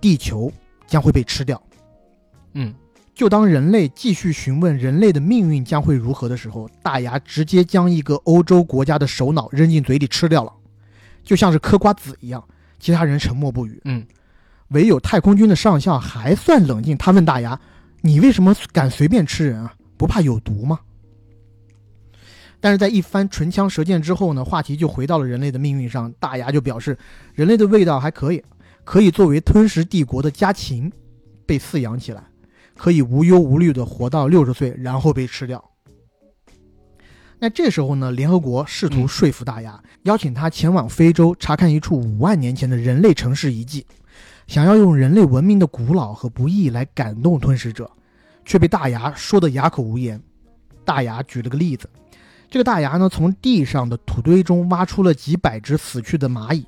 [0.00, 0.50] 地球
[0.86, 1.60] 将会被吃掉。
[2.54, 2.72] 嗯，
[3.14, 10.52] 就当人类继续询问人类的命运将会如何的时候，大牙直接将一个欧洲国家的首脑扔进嘴里吃掉了，
[11.24, 12.42] 就像是嗑瓜子一样。
[12.78, 13.80] 其他人沉默不语。
[13.84, 14.06] 嗯，
[14.68, 16.96] 唯有太空军的上校还算冷静。
[16.96, 17.58] 他问大牙
[18.02, 19.74] ：“你为什么敢随便吃人啊？
[19.96, 20.78] 不怕有毒吗？”
[22.66, 26.12] 但是在一番唇枪舌剑之后呢，话题就回到了人类的命运上。
[26.18, 26.98] 大牙就表示，
[27.32, 28.42] 人类的味道还可以，
[28.82, 30.92] 可以作为吞食帝国的家禽
[31.46, 32.24] 被饲养起来。
[32.76, 35.64] 可以无忧无虑地活到六十岁，然后被吃掉。
[37.38, 38.10] 那这时候呢？
[38.10, 43.86] 联合国试图说服大牙，邀请他前往非洲查看一处五万年前的人类城市遗迹，
[44.48, 47.88] 想要用人类文明的古老和不易来感动吞食者，
[48.44, 50.20] 却被大牙说得哑口无言。
[50.84, 51.88] 大牙举了个例子，
[52.48, 56.64] 这个大牙呢，从地上的土堆中挖出了几百只死去的蚂蚁。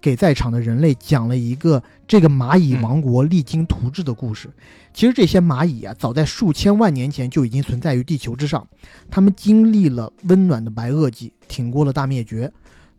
[0.00, 4.50] 给在场的人类讲了一个这个蚂蚁王国励精图治的故事。
[4.92, 8.68] 其实这些蚂蚁啊，早在数千万年前就已经存在于地球之上。
[9.10, 12.52] 他们经历了温暖的白垩纪，挺过了大灭绝，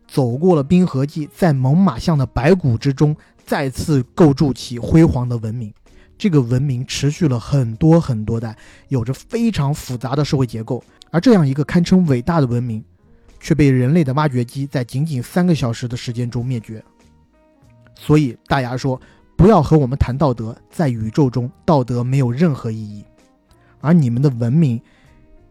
[0.08, 3.14] 走过了冰河纪，在猛犸象的白骨之中
[3.44, 5.72] 再次构筑起辉煌的文明。
[6.18, 8.56] 这个文明持续了很多很多代，
[8.88, 10.82] 有着非常复杂的社会结构。
[11.10, 12.84] 而这样一个堪称伟大的文明，
[13.40, 16.84] 却被人类的挖掘机在仅仅三个小时的时间中灭绝。
[17.94, 19.00] 所以大牙说
[19.36, 23.04] ：“不要和我们谈道德，在宇宙中，道德没有任何意义。
[23.80, 24.80] 而你们的文明，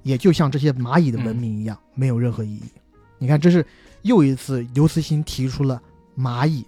[0.03, 2.64] 也就像这些蚂蚁的文明一样，没有任何意义。”
[3.18, 3.66] 你看，这是
[4.01, 5.82] 又一次刘慈欣提出了
[6.18, 6.66] 蚂蚁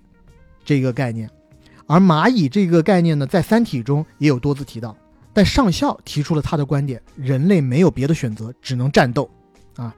[0.63, 1.29] 这个概念。
[1.85, 4.95] 而蚂蚁这个概念呢，在《三体》中也有多次提到。
[5.37, 9.29] 但上校提出了他的观点：人类没有别的选择，只能战斗。
[9.75, 9.95] 啊，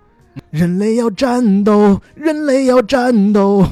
[0.52, 3.66] 人类要战斗，人类要战斗。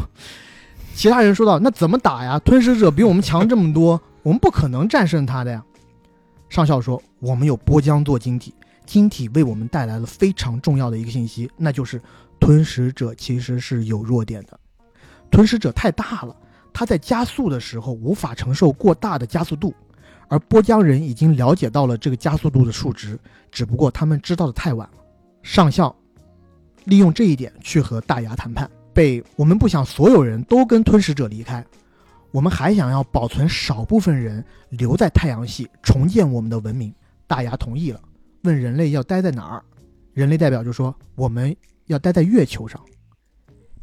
[0.96, 2.40] 其他人说道：“那怎么打呀？
[2.40, 5.62] 吞噬者比我们强这么多，我们不可能战胜他的呀。”
[6.48, 8.54] 上校说：“我们有波浆做晶体，
[8.86, 12.02] 晶体为我们带来了非常重要的一个信息，那就是
[12.40, 14.58] 吞噬者其实是有弱点的。
[15.30, 16.34] 吞噬者太大了，
[16.72, 19.74] 他在加速的时候无法承受过大的加速度，
[20.28, 23.20] 而波江人已经了解到了这个加速度的数值，
[23.52, 25.04] 只不过他们知道的太晚了。”
[25.44, 25.96] 上校
[26.86, 28.70] 利用这一点去和大牙谈判。
[28.94, 31.64] 被我们不想所有人都跟吞噬者离开，
[32.32, 36.92] 我们还想要保存少部分人留在太阳系，重建我们的文明。
[37.28, 38.02] 大牙同意了，
[38.42, 39.64] 问人类要待在哪儿？
[40.14, 41.56] 人类代表就说我们
[41.86, 42.82] 要待在月球上，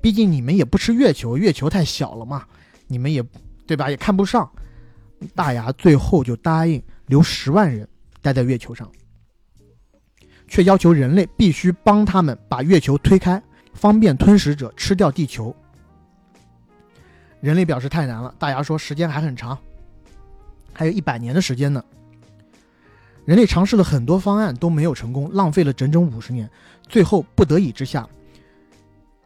[0.02, 2.44] 毕竟你们也不吃月球，月球太小了嘛，
[2.88, 3.24] 你们也
[3.68, 3.88] 对吧？
[3.88, 4.50] 也看不上。
[5.34, 7.88] 大牙最后就答应留十万人
[8.22, 8.90] 待在月球上，
[10.48, 13.42] 却要求人类必须帮他们把月球推开。
[13.74, 15.54] 方便吞食者吃掉地球。
[17.40, 18.32] 人类表示太难了。
[18.38, 19.58] 大牙说时间还很长，
[20.72, 21.84] 还有一百年的时间呢。
[23.24, 26.48] 人类尝试了很多方案都没有成功，浪费了整整五十年。
[26.88, 28.08] 最后不得已之下，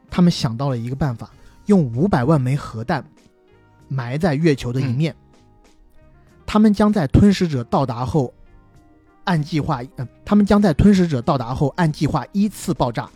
[0.09, 1.31] 他们想到了一个办法：
[1.67, 3.05] 用五百万枚核弹
[3.87, 5.15] 埋在月球的一面。
[6.49, 8.33] 他们将在吞食者到达后
[9.25, 13.07] 按计划，嗯，他们将在吞食者到达后按计划依次爆炸。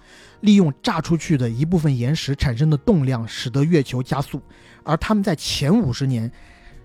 [0.42, 4.42] 利用炸出去的一部分岩石产生的动量，使得月球加速。
[4.82, 6.30] 而他们在前五十年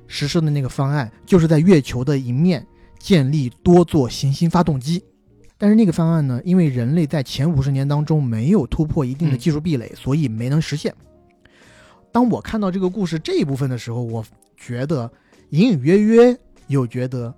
[0.06, 2.66] 实施的那个方案，就是在月球的一面
[3.00, 5.04] 建立多座行星发动机。
[5.58, 10.94] 但是那个方案呢，因为人类在前五十年当中没有突破一定的技术壁垒，所以没能实现。
[12.12, 14.24] 当我看到这个故事这一部分的时候，我
[14.56, 15.12] 觉得
[15.52, 16.38] 隐隐约约
[16.68, 17.30] 有觉得《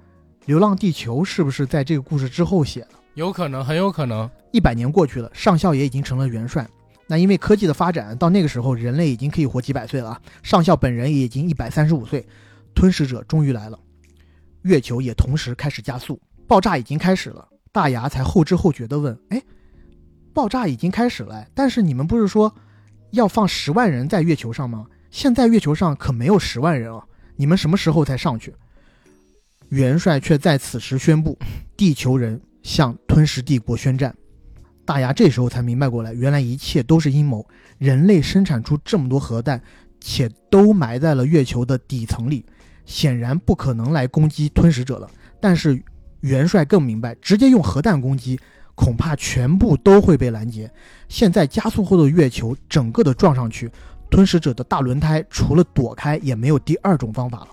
[0.48, 2.90] 流浪地球》是不是在这个故事之后写的？
[3.14, 4.28] 有可能，很有可能。
[4.52, 6.68] 一百年过去了，上校也已经成了元帅。
[7.06, 10.22] 那因为科技的发展，到那个时候人类已经可以活几百岁了啊！
[10.42, 12.26] 上校本人也已经一百三十五岁。
[12.74, 13.78] 吞噬者终于来了，
[14.64, 17.48] 月球也同时开始加速，爆炸已经开始了。
[17.72, 19.42] 大牙才后知后觉地问：“哎，
[20.34, 22.52] 爆炸已经开始了，但是你们不是说
[23.12, 24.86] 要放十万人在月球上吗？
[25.12, 27.04] 现在月球上可没有十万人啊！
[27.40, 28.54] 你们什么时候才上去？”
[29.70, 31.40] 元帅却在此时宣布
[31.78, 34.14] ：“地球人。”向吞噬帝国宣战，
[34.84, 37.48] 大牙这时候才明白过来，原来一切都是阴谋。
[37.78, 39.60] 人类生产出这么多核弹，
[40.02, 42.46] 且都埋在了月球的底层里，
[42.86, 45.10] 显然不可能来攻击吞噬者了。
[45.40, 45.82] 但是
[46.20, 48.38] 元帅更明白，直接用核弹攻击，
[48.76, 50.70] 恐怕全部都会被拦截。
[51.08, 53.72] 现在加速后的月球整个的撞上去，
[54.10, 57.50] 吞噬者的大轮胎除了躲开，也没有第二种方法了。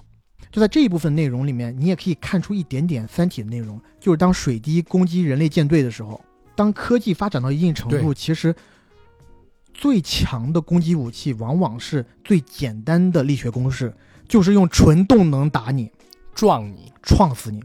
[0.50, 6.20] 就在这一部分内容里面，你也可以看出一点点《三体》的内容，就是当水滴攻击人类舰队的时候，
[6.54, 8.54] 当科技发展到一定程度，其实
[9.74, 13.94] 最强的攻击武器往往是最简单的力学公式，
[14.26, 15.90] 就是用纯动能打你。
[16.34, 17.62] 撞你，撞死你。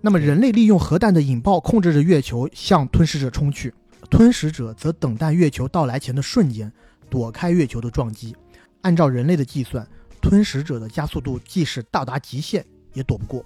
[0.00, 3.72] 那么人类利用核弹的引爆控制着月球向吞噬者冲去，
[4.08, 6.72] 吞噬者则等待月球到来前的瞬间
[7.10, 8.34] 躲开月球的撞击。
[8.82, 9.86] 按照人类的计算，
[10.22, 12.64] 吞食者的加速度即使到达极限
[12.94, 13.44] 也躲不过。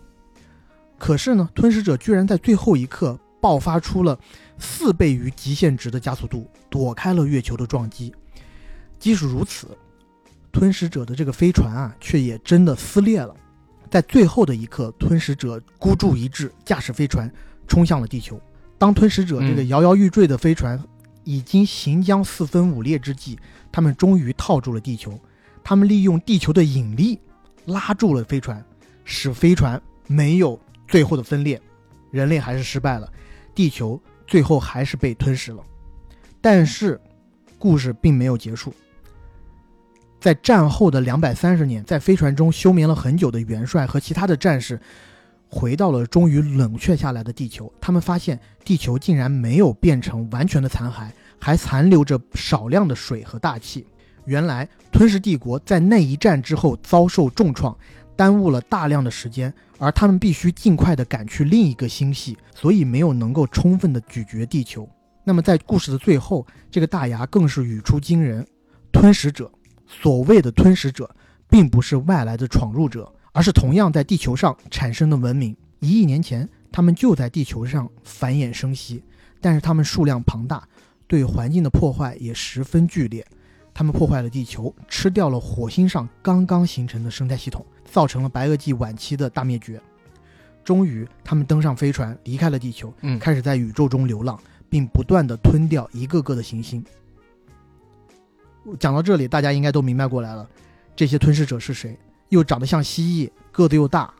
[0.99, 4.17] 可是呢，吞食者居然在最后一刻爆发出了
[4.59, 8.15] 四倍于极限值的加速度，躲开了月球的撞击。
[8.99, 9.67] 即使如此，
[10.53, 13.35] 吞食者的这个飞船啊，却也真的撕裂了。
[13.91, 17.31] 在最后的一刻，吞食者孤注一掷，驾驶飞船
[17.67, 18.41] 冲向了地球。
[18.79, 20.81] 当吞食者这个嗯摇摇欲坠的飞船
[21.25, 23.39] 已经行将四分五裂之际，
[23.73, 25.19] 他们终于套住了地球。
[25.63, 27.19] 他们利用地球的引力
[27.65, 28.63] 拉住了飞船，
[29.05, 31.61] 使飞船没有最后的分裂。
[32.11, 33.11] 人类还是失败了，
[33.55, 35.65] 地球最后还是被吞噬了。
[36.41, 37.01] 但是，
[37.59, 38.73] 故事并没有结束。
[40.21, 44.81] 在战后的两百三十年，在飞船中休眠了很久的元帅和其他的战士，
[45.49, 47.73] 回到了终于冷却下来的地球。
[47.81, 51.09] 他们发现地球竟然没有变成完全的残骸，
[51.39, 53.87] 还残留着少量的水和大气。
[54.25, 57.77] 原来吞噬帝国在那一战之后遭受重创，
[58.17, 64.89] 耽误了大量的时间，而他们必须尽快的赶去另一个星系，所以没有能够充分的咀嚼地球。
[65.25, 68.47] 那么在故事的最后，这个大牙更是语出惊人：
[68.93, 69.51] 吞噬者。
[69.87, 71.15] 所谓的吞噬者，
[71.49, 75.55] 并不是外来的闯入者，而是同样在地球上产生的文明。
[75.81, 79.03] 一亿年前，他们就在地球上繁衍生息，
[79.41, 80.67] 但是他们数量庞大，
[81.09, 83.27] 对环境的破坏也十分剧烈。
[83.75, 89.83] 他们破坏了地球，吃掉了火星上刚刚形成的生态系统，造成了白垩纪晚期的大灭绝。
[90.63, 94.41] 终于，他们登上飞船，离开了地球，嗯，开始在宇宙中流浪，
[94.71, 96.83] 并不断的吞掉一个个的行星。
[98.79, 100.49] 讲到这里，大家应该都明白过来了，
[100.95, 101.99] 这些吞噬者是谁？
[102.29, 104.13] 又长得像蜥蜴，个子又大，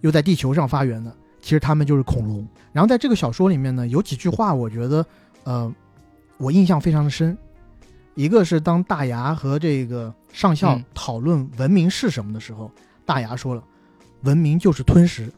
[0.00, 2.46] 又在地球上发源的，其实他们就是恐龙。
[2.72, 5.06] 然后在这个小说里面呢，有几句话，我觉得，
[5.44, 5.72] 呃，
[6.38, 7.36] 我印象非常的深。
[8.14, 12.70] 一个是当大牙和这个上校嗯讨论文明是什么的时候，
[13.06, 13.64] 大牙说了，
[14.22, 15.32] 文明就是吞食，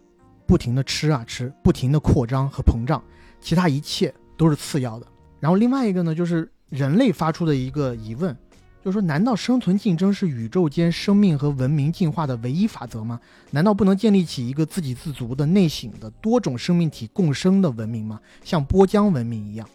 [0.47, 3.01] 不停的吃啊吃，不停的扩张和膨胀，
[3.41, 5.07] 其他一切都是次要的。
[5.39, 8.37] 然后另外一个呢，就是人类发出的一个疑问，
[8.85, 13.19] 就是说，难道生存竞争是宇宙间生命和文明进化的唯一法则吗？
[13.51, 18.21] 难道不能建立起一个自给自足的内省的多种生命体共生的文明吗？
[18.45, 19.67] 像波江文明一样？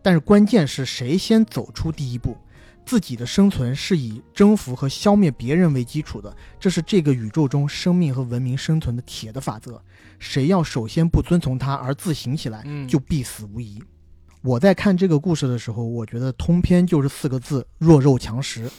[0.00, 2.38] 但是关键是谁先走出第一步？
[2.86, 9.78] 自己的生存是以征服和消灭别人为基础的，这是这个宇宙中生命和文明生存的铁的法则。
[10.18, 13.82] 谁要首先不遵从它而自行起来，嗯就必死无疑。
[14.44, 18.70] 我在看这个故事的时候，我觉得通篇就是四个字：弱肉强食。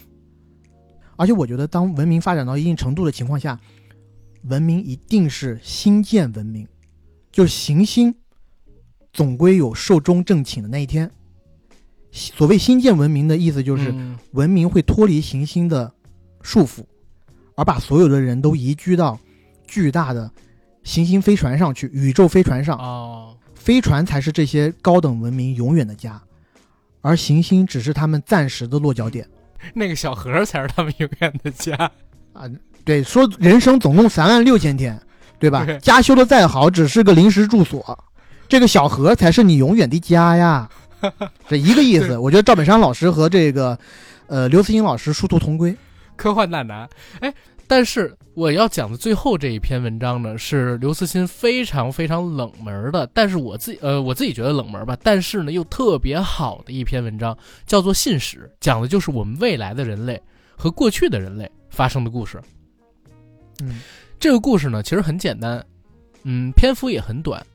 [1.16, 3.60] 而且我觉得，当文明发展到一定程度的情况下，
[4.44, 6.68] 文明一定是新建文明，
[7.32, 8.14] 就是行星
[9.12, 11.10] 总归有寿终正寝的那一天。
[12.12, 15.92] 所谓新建文明的意思，就是嗯文明会脱离行星的
[16.44, 16.84] 束缚，
[17.56, 19.20] 而把所有的人都移居到
[19.66, 20.32] 巨大的
[20.84, 22.78] 行星飞船上去，宇宙飞船上。
[22.78, 23.35] 哦，
[23.66, 26.22] 飞船才是这些高等文明永远的家，
[27.02, 29.28] 而行星只是他们暂时的落脚点。
[29.74, 31.74] 那个小盒才是他们永远的家。
[32.34, 32.44] 啊，
[32.84, 35.02] 对，说人生总共三万六千天，
[35.40, 35.66] 对吧？
[35.66, 37.98] 对家修的再好，只是个临时住所，
[38.48, 40.70] 这个小盒才是你永远的家呀，
[41.50, 42.16] 这一个意思。
[42.16, 43.76] 我觉得赵本山老师和这个，
[44.28, 45.76] 呃，刘慈欣老师殊途同归。
[46.16, 46.88] 科幻大拿。
[47.20, 47.34] 哎，
[47.68, 60.22] 但是我要讲的最后这一篇文章呢，是刘慈欣非常非常冷门的，但是我自己呃我自己觉得冷门吧，但是呢又特别好的一篇文章，叫做《信使》，讲的就是我们未来的人类
[60.56, 62.40] 和过去的人类发生的故事。
[63.62, 63.80] 嗯
[64.20, 65.64] 这个故事呢，其实很简单，
[66.24, 67.46] 嗯，篇幅也很短。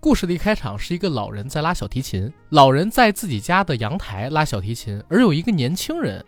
[0.00, 6.24] 故事的一开场是一个老人在拉小提琴，老人在自己家的阳台拉小提琴，而有一个年轻人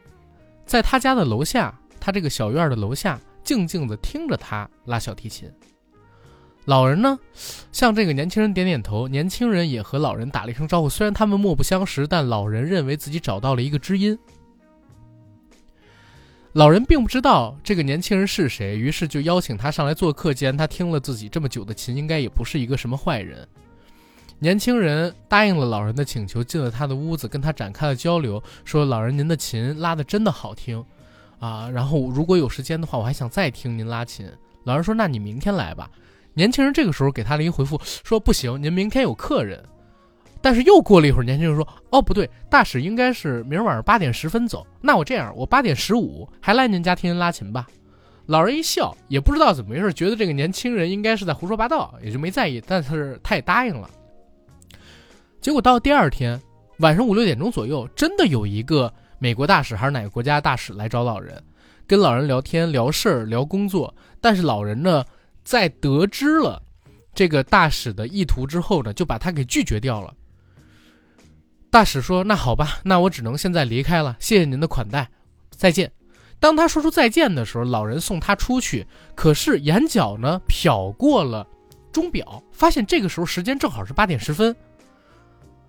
[0.66, 5.46] 在他家的楼下，他这个小院的楼下，静静地听着他拉小提琴。
[6.64, 7.18] 老人呢，
[7.70, 10.88] 向这个年轻人点点头，年轻人也和老人打了一声招呼。
[10.88, 14.18] 虽然他们莫不相识，但老人认为自己找到了一个知音。
[16.54, 20.32] 老人并不知道这个年轻人是谁，于是就邀请他上来做客。
[20.32, 23.46] 既然他听了自己这么久的琴，应该也不是一个什么坏人。
[24.38, 30.82] 年轻人答应了老人的请求，进了他的屋子，跟他展开了交流，说：“老人，您的琴拉的真的好听，
[31.38, 34.26] 啊，然后如果有时间的话，我还想再听您拉琴。
[34.64, 35.90] 老人说：“那你明天来吧。”
[36.34, 39.62] 年轻人这个时候给他了一个回复，说：“不行，您明天有客人。”
[40.40, 44.66] 但是又过了一会儿，年轻人说：“哦，不对，大使应该是明儿晚上八点十分走。
[44.80, 47.66] 那我这样，我八点十五还来您家听您拉琴吧。”
[48.26, 52.62] 老人一笑，也不知道怎么回事，觉得这个年轻人应该是在胡说八道，也就没在意。
[52.66, 53.88] 但是他也答应了。
[55.40, 56.38] 结果到第二天
[56.80, 61.42] 晚上五六点钟左右，真的有一个美国大使还是哪个国家大使来找老人，
[61.86, 63.94] 跟老人聊天、聊事儿、聊工作。
[64.20, 65.04] 但是老人呢，
[65.44, 66.62] 在得知了
[67.14, 70.14] 这个大使的意图之后呢，就把他给拒绝掉了。
[71.70, 74.16] 大使说：“那好吧，那我只能现在离开了。
[74.18, 75.08] 谢谢您的款待，
[75.50, 75.90] 再见。”
[76.40, 81.46] 当他说出再见的时候，老人送他出去，可是眼角呢瞟过了
[81.92, 84.54] 钟表，发现这个时候时间正好是八点十分。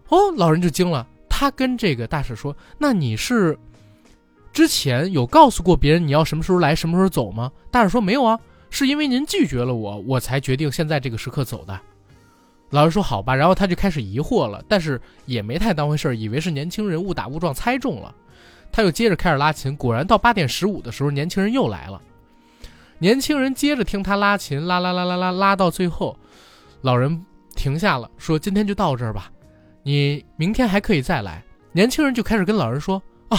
[0.08, 3.58] 哦，老人就惊了，他跟这个大使说：“那你是
[4.52, 8.38] 之前有告诉过别人你要什么时候来，什么时候走吗？”大使说：“没有啊，
[8.70, 11.80] 是因为您拒绝了我，我才决定现在这个时刻走的。”
[12.72, 18.14] 老人说：“好吧。”然后他就开始疑惑了，但是也没太当回事儿，以为是年轻人误打误撞猜中了。
[18.72, 22.00] 他又接着开始拉琴，果然到八点十五的时候，年轻人又来了。
[23.00, 26.16] 年轻人接着听他拉琴，拉拉拉拉拉拉到最后，
[26.82, 27.26] 老人
[27.56, 29.32] 停下了，说：“今天就到这儿吧，
[29.84, 33.38] 你明天还可以再来。”年轻人就开始跟老人说：“哦，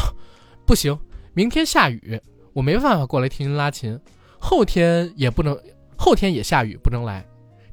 [0.65, 0.99] 不行，
[1.35, 2.21] 明天下雨，
[2.53, 3.99] 我没办法过来听您拉琴。
[4.39, 5.59] 后天也不能，
[5.97, 7.25] 后天也下雨，不能来。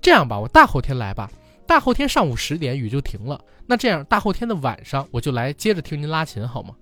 [0.01, 1.29] 这样吧，我大后天来吧。”
[1.67, 6.73] 大后天上午十点雨就停了，那这样大后天的晚上我就来接着听您拉琴好吗？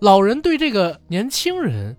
[0.00, 1.94] 老人对这个年轻人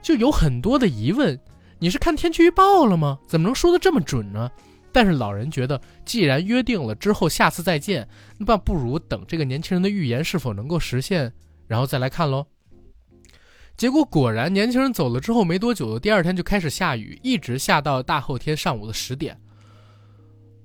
[0.00, 1.38] 就有很多的疑问，
[1.78, 3.18] 你是看天气预报了吗？
[3.28, 4.50] 怎么能说的这么准呢？
[4.96, 8.08] 但是老人觉得，既然约定了之后下次再见，
[8.38, 11.34] 那不如等这个年轻人的预言是否能够实现，
[11.66, 12.46] 然后再来看喽。
[13.76, 19.38] 结果果然，年轻人走了之后没多久，第二天就开始下雨，一直下到大后天上午的十点。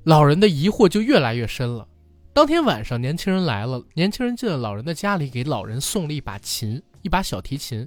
[0.05, 1.85] 老人的疑惑就越来越深了。
[2.31, 3.83] 当天晚上，年轻人来了。
[3.95, 7.85] 年轻人进了老人的家里，给老人送了一把琴，一把小提琴。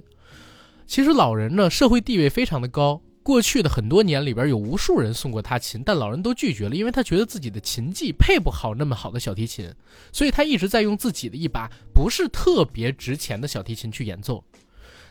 [0.85, 3.01] 其实老人呢，社会地位非常的高。
[3.25, 9.67] 过去的很多年里边，有无数人送过他琴，但老人都拒绝了，因为他觉得自己的琴技配不好那么好的小提琴，
[10.11, 14.43] 所以他一直在用自己的一把不是特别值钱的小提琴去演奏。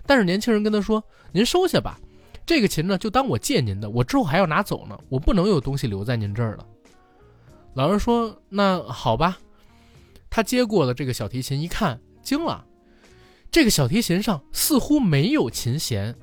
[0.06, 1.02] 但是年轻人跟他说
[1.34, 1.98] ：“您收下吧，
[2.46, 6.64] 这个琴呢，就当我借您的，我之后还要拿走呢，我不能有东西留在您这儿了。”
[7.74, 9.36] 老人说：“那好吧。”
[10.30, 12.64] 他接过了这个小提琴，一看惊了，
[13.50, 16.14] 这个小提琴上似乎没有琴弦。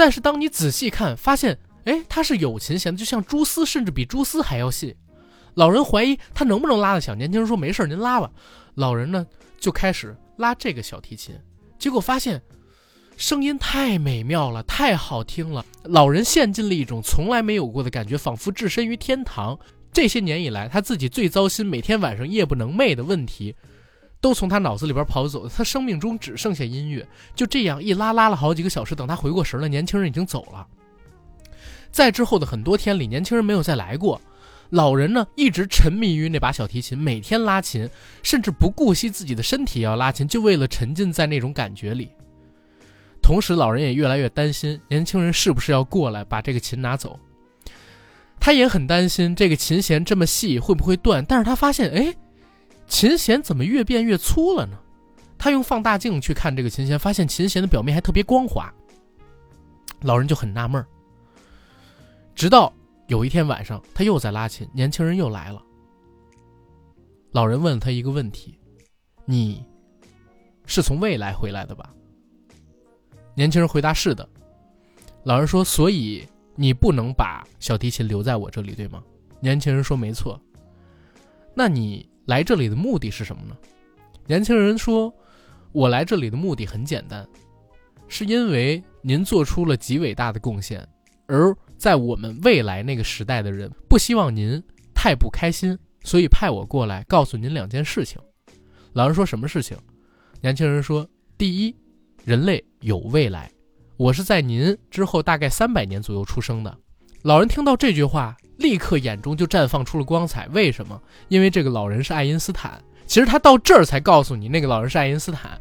[0.00, 4.96] 但是当你仔细看，发现，哎，它是有琴弦的，就像蛛丝，甚至比蛛丝还要细。
[5.56, 7.14] 老人怀疑他能不能拉得响。
[7.18, 8.30] 年轻人说：“没事，您拉吧。”
[8.76, 9.26] 老人呢
[9.58, 11.34] 就开始拉这个小提琴，
[11.78, 12.40] 结果发现
[13.18, 15.62] 声音太美妙了，太好听了。
[15.82, 19.58] 老人陷进了一种从来没有过的感觉，仿佛置身于天堂。
[19.92, 23.54] 这些年以来，他自己最糟心、每天晚上夜不能寐的问题，
[24.20, 25.48] 都从他脑子里边跑走。
[25.48, 28.94] 他生命中只剩下音乐，就这样一拉拉了好几个小时。
[28.94, 30.66] 等他回过神了，年轻人已经走了。
[31.90, 34.20] 在之后的很多天里，年轻人没有再来过。
[34.68, 37.88] 老人呢，一直沉迷于那把小提琴，每天拉琴，
[38.22, 42.08] 甚至不顾惜自己的身体要拉琴，就为了沉浸在那种感觉里。
[43.20, 47.18] 同时，老人也越来越担心，年轻人是不是要过来把这个琴拿走。
[48.38, 52.14] 他也很担心这个琴弦这么细会不会断，但是他发现，哎，
[52.90, 54.76] 琴弦怎么越变越粗了呢？
[55.38, 58.70] 他用放大镜去看这个琴弦，发现琴弦的表面还特别光滑。
[60.02, 60.84] 老人就很纳闷。
[62.34, 62.70] 直到
[63.06, 65.62] 有一天晚上，他又在拉琴，年轻人又来了。
[67.30, 68.58] 老人问了他一个问题
[69.24, 69.64] ：“你
[70.66, 71.94] 是从未来回来的吧？”
[73.34, 74.28] 年轻人回答：“是的。”
[75.24, 79.02] 老人说：“所以。”你不能把小提琴留在我这里，对吗？
[79.40, 80.38] 年轻人说：“没错。”
[81.54, 83.56] 那你来这里的目的是什么呢？
[84.26, 85.12] 年轻人说
[85.72, 87.26] ：“我来这里的目的很简单，
[88.06, 90.86] 是因为您做出了极伟大的贡献，
[91.26, 94.62] 而在我们未来那个时代的人不希望您
[94.94, 98.20] 太不开心，所以派我过来告诉您两件事情。”
[98.92, 99.76] 老人说：“什么事情？”
[100.40, 101.74] 年轻人说：“第一，
[102.24, 103.50] 人类有未来。”
[103.96, 106.74] 我是在您之后大概三百年左右出生的。
[107.22, 110.46] 老人听到这句话，立刻眼中就绽放出了光彩。
[110.52, 111.02] 为什么？
[111.26, 112.80] 因为这个老人是爱因斯坦。
[113.06, 115.60] 其实他到这儿才告诉你，那个老人是爱因斯坦。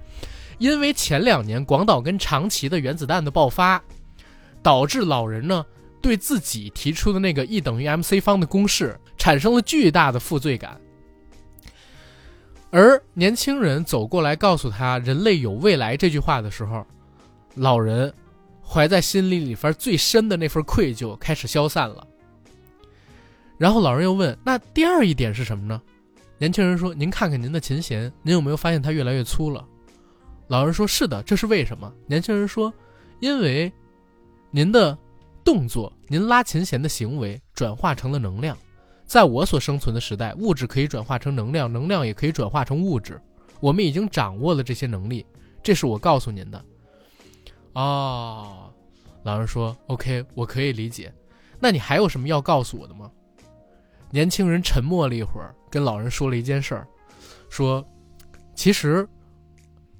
[0.59, 3.81] 因为前两年广岛跟长崎的原子弹的爆发，
[4.61, 5.65] 导致老人呢
[6.01, 10.80] 对自己提出的那个 E 等于 mc 方的公式产生了巨大的负罪感。
[12.69, 16.85] 而年轻人走过来告诉他“人类有未来”这句话的时候。
[17.55, 18.13] 老人
[18.63, 22.07] 怀在心里里边最深的那份愧疚开始消散了。
[23.60, 25.80] 然后老人又问：“那第二一点是什么呢？”
[26.40, 29.64] 年轻人说：“您看看您的琴弦，您有没有发现它越来越粗了？”
[30.48, 32.73] 老人说：“是的，这是为什么？”年轻人说
[33.19, 33.69] ：“因为
[34.49, 34.98] 您的
[35.44, 38.57] 动作，您拉琴弦的行为转化成了能量。
[39.06, 43.19] 在我所生存的时代，物质可以转化成能量，能量也可以转化成物质。
[43.60, 45.26] 我们已经掌握了这些能力，
[45.61, 46.64] 这是我告诉您的。”
[47.73, 48.72] 哦，
[49.23, 51.14] 老人说：“OK，我可以理解。
[51.60, 53.11] 那你还有什么要告诉我的吗？”
[54.11, 56.88] 年轻人沉默了一会儿，跟老人说了一件事儿，
[57.49, 57.88] 说
[58.56, 59.07] ：“其实，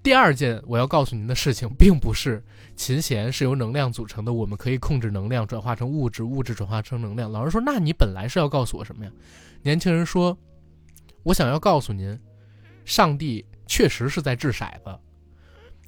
[0.02, 2.44] 第二件我要告诉您的事情，并不是
[2.76, 9.12] 琴弦是由能量组成的，我们可以控制能量转化成物质，物质转化成能量。”老人说：“那你本来是要告诉我什么呀？”
[9.62, 10.36] 年轻人说
[11.22, 12.20] ：“我想要告诉您，
[12.86, 14.98] 上帝确实是在掷骰子，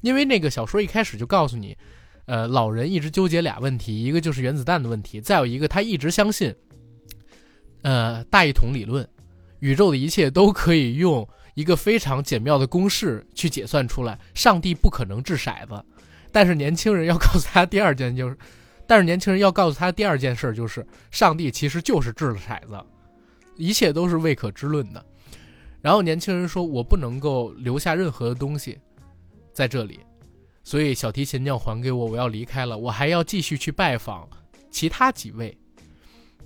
[0.00, 1.76] 因为那个小说一开始就告诉你，
[2.26, 6.54] 呃，老人一直纠结俩问题，一个就是原子弹的问题，再有一个他一直相信。”
[7.82, 9.06] 呃，大一统理论，
[9.58, 14.18] 宇宙的一切都可以用一个非常简妙的公式去解算出来。
[14.34, 15.84] 上帝不可能掷骰子，
[16.30, 18.38] 但是年轻人要告诉他第二件就是，
[18.86, 22.80] 但是年轻人要告诉他第二件事就是，上帝其实就是掷了骰子，
[23.56, 25.04] 一切都是未可知论的。
[25.80, 28.78] 然后年轻人说：“我不能够留下任何的东西
[29.52, 29.98] 在这里，
[30.62, 34.28] 所以小提琴要还给我，我要离开了，我还要继续去拜访
[34.70, 35.58] 其他几位。”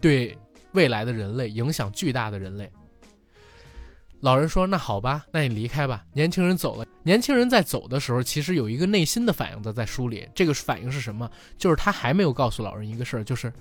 [0.01, 0.35] 对。
[0.77, 2.71] 未来的人类影响巨大的人类。
[4.21, 6.87] 老人说：“那好吧，那你离开吧。”年轻人走了。
[7.03, 10.29] 年轻人在走的时候，其实有一个内心的反应的在书里。
[10.35, 11.31] 这个反应是什么？
[11.59, 13.53] 就是他还没有告诉老人一个事儿，就是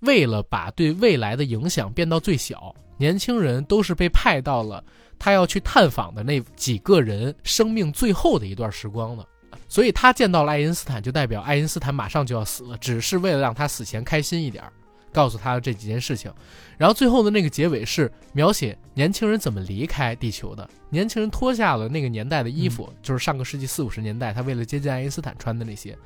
[0.00, 4.82] 为了把对未来的影响变到最小，年轻人都是被派到了
[5.18, 9.26] 他要去探访的那几个人生命最后的一段时光了。
[9.68, 14.72] 所以他见到了爱因斯坦，就代表爱因斯坦马上就要死了，只是为了让他死前开心一点儿。
[15.16, 16.30] 告诉他这几件事情，
[16.76, 20.68] 然后最后的那个结尾是描写年轻人怎么离开地球的。
[20.90, 25.96] 年轻人脱下了那个年代的衣服，就是上个世纪四五十年代他为了接近爱因斯坦穿的那些，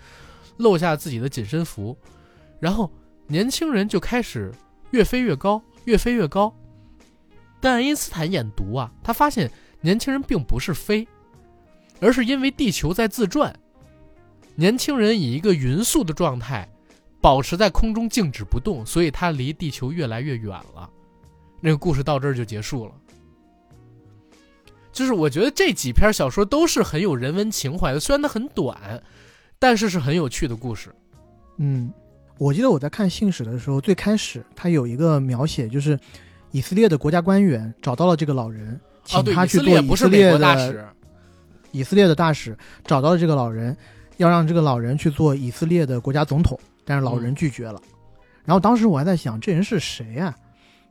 [0.59, 1.99] 露下自己的紧身服，
[2.61, 2.89] 然后
[3.27, 4.53] 年轻人就开始
[4.93, 6.55] 越飞越高，越飞越高。
[7.61, 9.51] 但爱因斯坦眼毒啊，他发现
[9.81, 11.09] 年轻人并不是飞，
[11.99, 13.53] 而是因为地球在自转，
[14.55, 16.69] 年轻人以一个匀速的状态。
[17.21, 20.89] 保持在空中静止不动，所以它离地球越来越远了。
[21.61, 22.93] 那个故事到这儿就结束了。
[24.93, 29.01] 就是我觉得这几篇小说都是很有人文情怀的，虽然它很短，
[29.59, 30.91] 但是是很有趣的故事。
[31.59, 31.93] 嗯，
[32.39, 35.99] 我记得我在看信使的时候，最开始他有一个描写，就是
[36.51, 40.93] 以色列的国家官员找到了这个老人，请他去做以色列的
[41.71, 43.77] 以色列的大使，找到了这个老人，
[44.17, 46.59] 要让这个老人去做以色列的国家总统。
[46.91, 47.81] 但是老人拒绝了，
[48.45, 50.35] 然后当时我还在想这人是谁啊？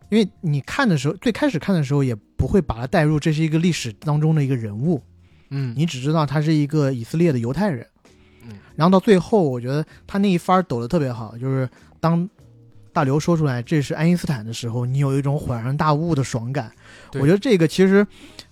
[0.08, 5.04] 因为你看的时候，最开始看的时候也不会把他带入，这是一个历史当中的一个人物，
[5.50, 7.86] 嗯，你只知道他是一个以色列的犹太人，
[8.48, 11.70] 嗯，然后到最后，我觉得他那一番抖的特别好，就是
[12.00, 12.30] 当
[12.94, 16.72] 大刘说出来这是爱因斯坦的时候，你有一种恍然大悟的爽感。
[17.16, 18.08] 我觉得这个其实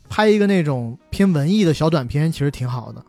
[0.10, 3.02] 拍一个那种偏文艺的小短片，其实挺好的。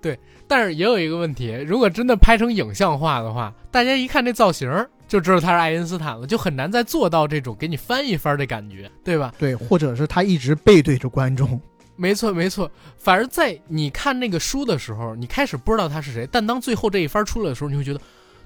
[0.00, 0.18] 对。
[0.48, 4.70] 但是也有一个问题，如果真的拍成影像化的话，大家一看这造型
[5.08, 9.32] 就知道他是爱因斯坦了，就很难再做到这种给你翻一番的感觉，对吧？
[9.38, 11.60] 对，或者是他一直背对着观众。
[11.96, 12.70] 没错，没错。
[12.96, 18.00] 反而在你看那个书的时候，你开始不知道他是谁，但当最后这一番出来的时候，你会觉得，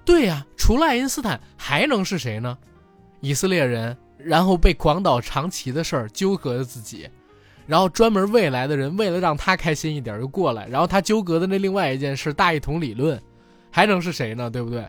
[0.05, 2.57] 对呀，除了爱因斯坦还能是谁呢？
[3.21, 7.09] 以色列人，然后被广岛长崎的事儿纠葛着自己。
[7.71, 13.23] 然后专门未来的人为了让他开心一点就过来，然后他纠葛的那另外一件事大一统理论，
[13.71, 14.51] 还能是谁呢？
[14.51, 14.85] 对不对？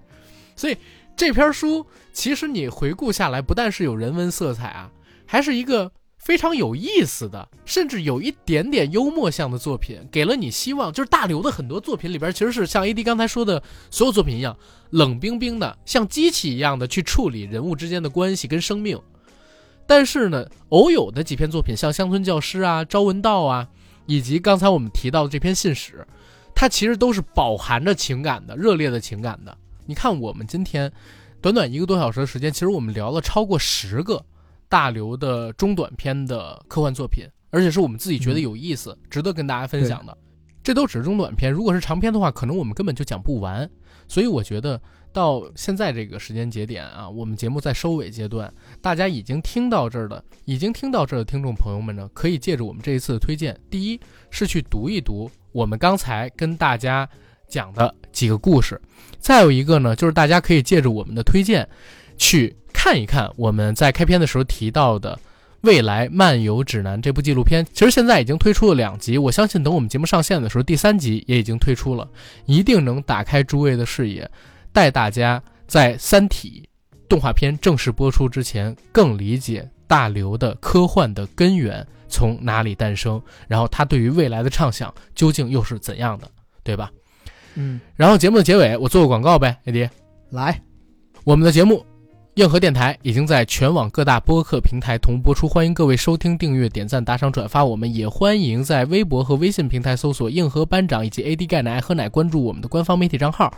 [0.56, 0.76] 所以
[1.16, 4.90] 这篇书其实你回顾下来，不但是有人文色彩啊，
[5.28, 10.92] 还是一个非常有意思的，甚至有一点点幽默向的作品，给了你希望。
[10.92, 14.58] 就是大刘的很多作品里边，其实是像 AD 刚才说的所有作品一样，
[14.90, 19.00] 冷冰冰的，像机器一样的去处理人物之间的关系跟生命。
[19.92, 23.68] 但是呢，偶有的几篇作品，像《乡村教师》啊、《朝闻道》啊，
[24.06, 26.08] 以及刚才我们提到的这篇信使，
[26.56, 29.58] 它其实都是饱含着情感的、热烈的情感的。
[29.86, 30.90] 你看，我们今天
[31.42, 34.24] 短短一个多小时的时间，其实我们聊了超过十个
[34.70, 40.18] 大刘的中短篇的科幻作品，而且是我们自己觉得有意思、值得跟大家分享的。
[40.64, 43.70] 这都只是中短篇，如果是长篇的话，可能我们根本就讲不完。
[44.08, 44.82] 所以我觉得。
[45.14, 48.52] 到现在这个时间节点啊，我们节目在收尾阶段，
[48.82, 57.08] 大家已经听到这儿的，已经听到这儿的听众朋友们呢，可以借着我们这一次的推荐，第一是去读一读我们刚才跟大家
[57.48, 58.80] 讲的几个故事。
[59.20, 61.68] 再有一个呢，就是大家可以借着我们的推荐，
[62.18, 65.14] 去看一看我们在开篇的时候提到的
[65.62, 67.66] 《未来漫游指南》这部纪录片。
[67.74, 72.10] 其实现在已经推出了两集，我相信等我们节目上线的时候，第三集也已经推出了，
[72.46, 74.30] 一定能打开诸位的视野，
[74.74, 76.70] 带大家在《三体》
[77.08, 86.30] 动画片正式播出之前，更理解大刘的科幻的根源从哪里诞生，然后他对于未来的畅想究竟又是怎样的，
[86.64, 86.92] 对吧？
[87.56, 89.90] 嗯，然后节目的结尾，我做个广告呗，艾迪。
[90.30, 90.62] 来，
[91.26, 91.76] 我们的节目
[92.36, 97.66] 《硬核电台》已经在全网各大播客平台同播出，欢迎各位收听、订阅、点赞、打赏、转发。
[97.66, 103.54] 我们也欢迎在微博和微信平台搜索“硬核班长”以及 “AD 钙奶爱喝奶”，关注我们的官方媒体账号。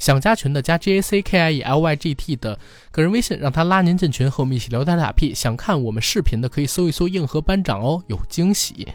[0.00, 2.58] 想加群的加 J A C K I E L Y G T 的
[2.90, 5.32] 个人微信，让他拉您进群，和我们一起聊天打屁。
[5.32, 8.88] 想看我们视频的，可以搜一搜“硬核班长”哦，有惊喜。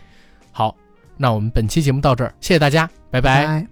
[0.51, 0.75] 好，
[1.15, 3.65] 那我们本期节目到这儿，谢谢大家，拜拜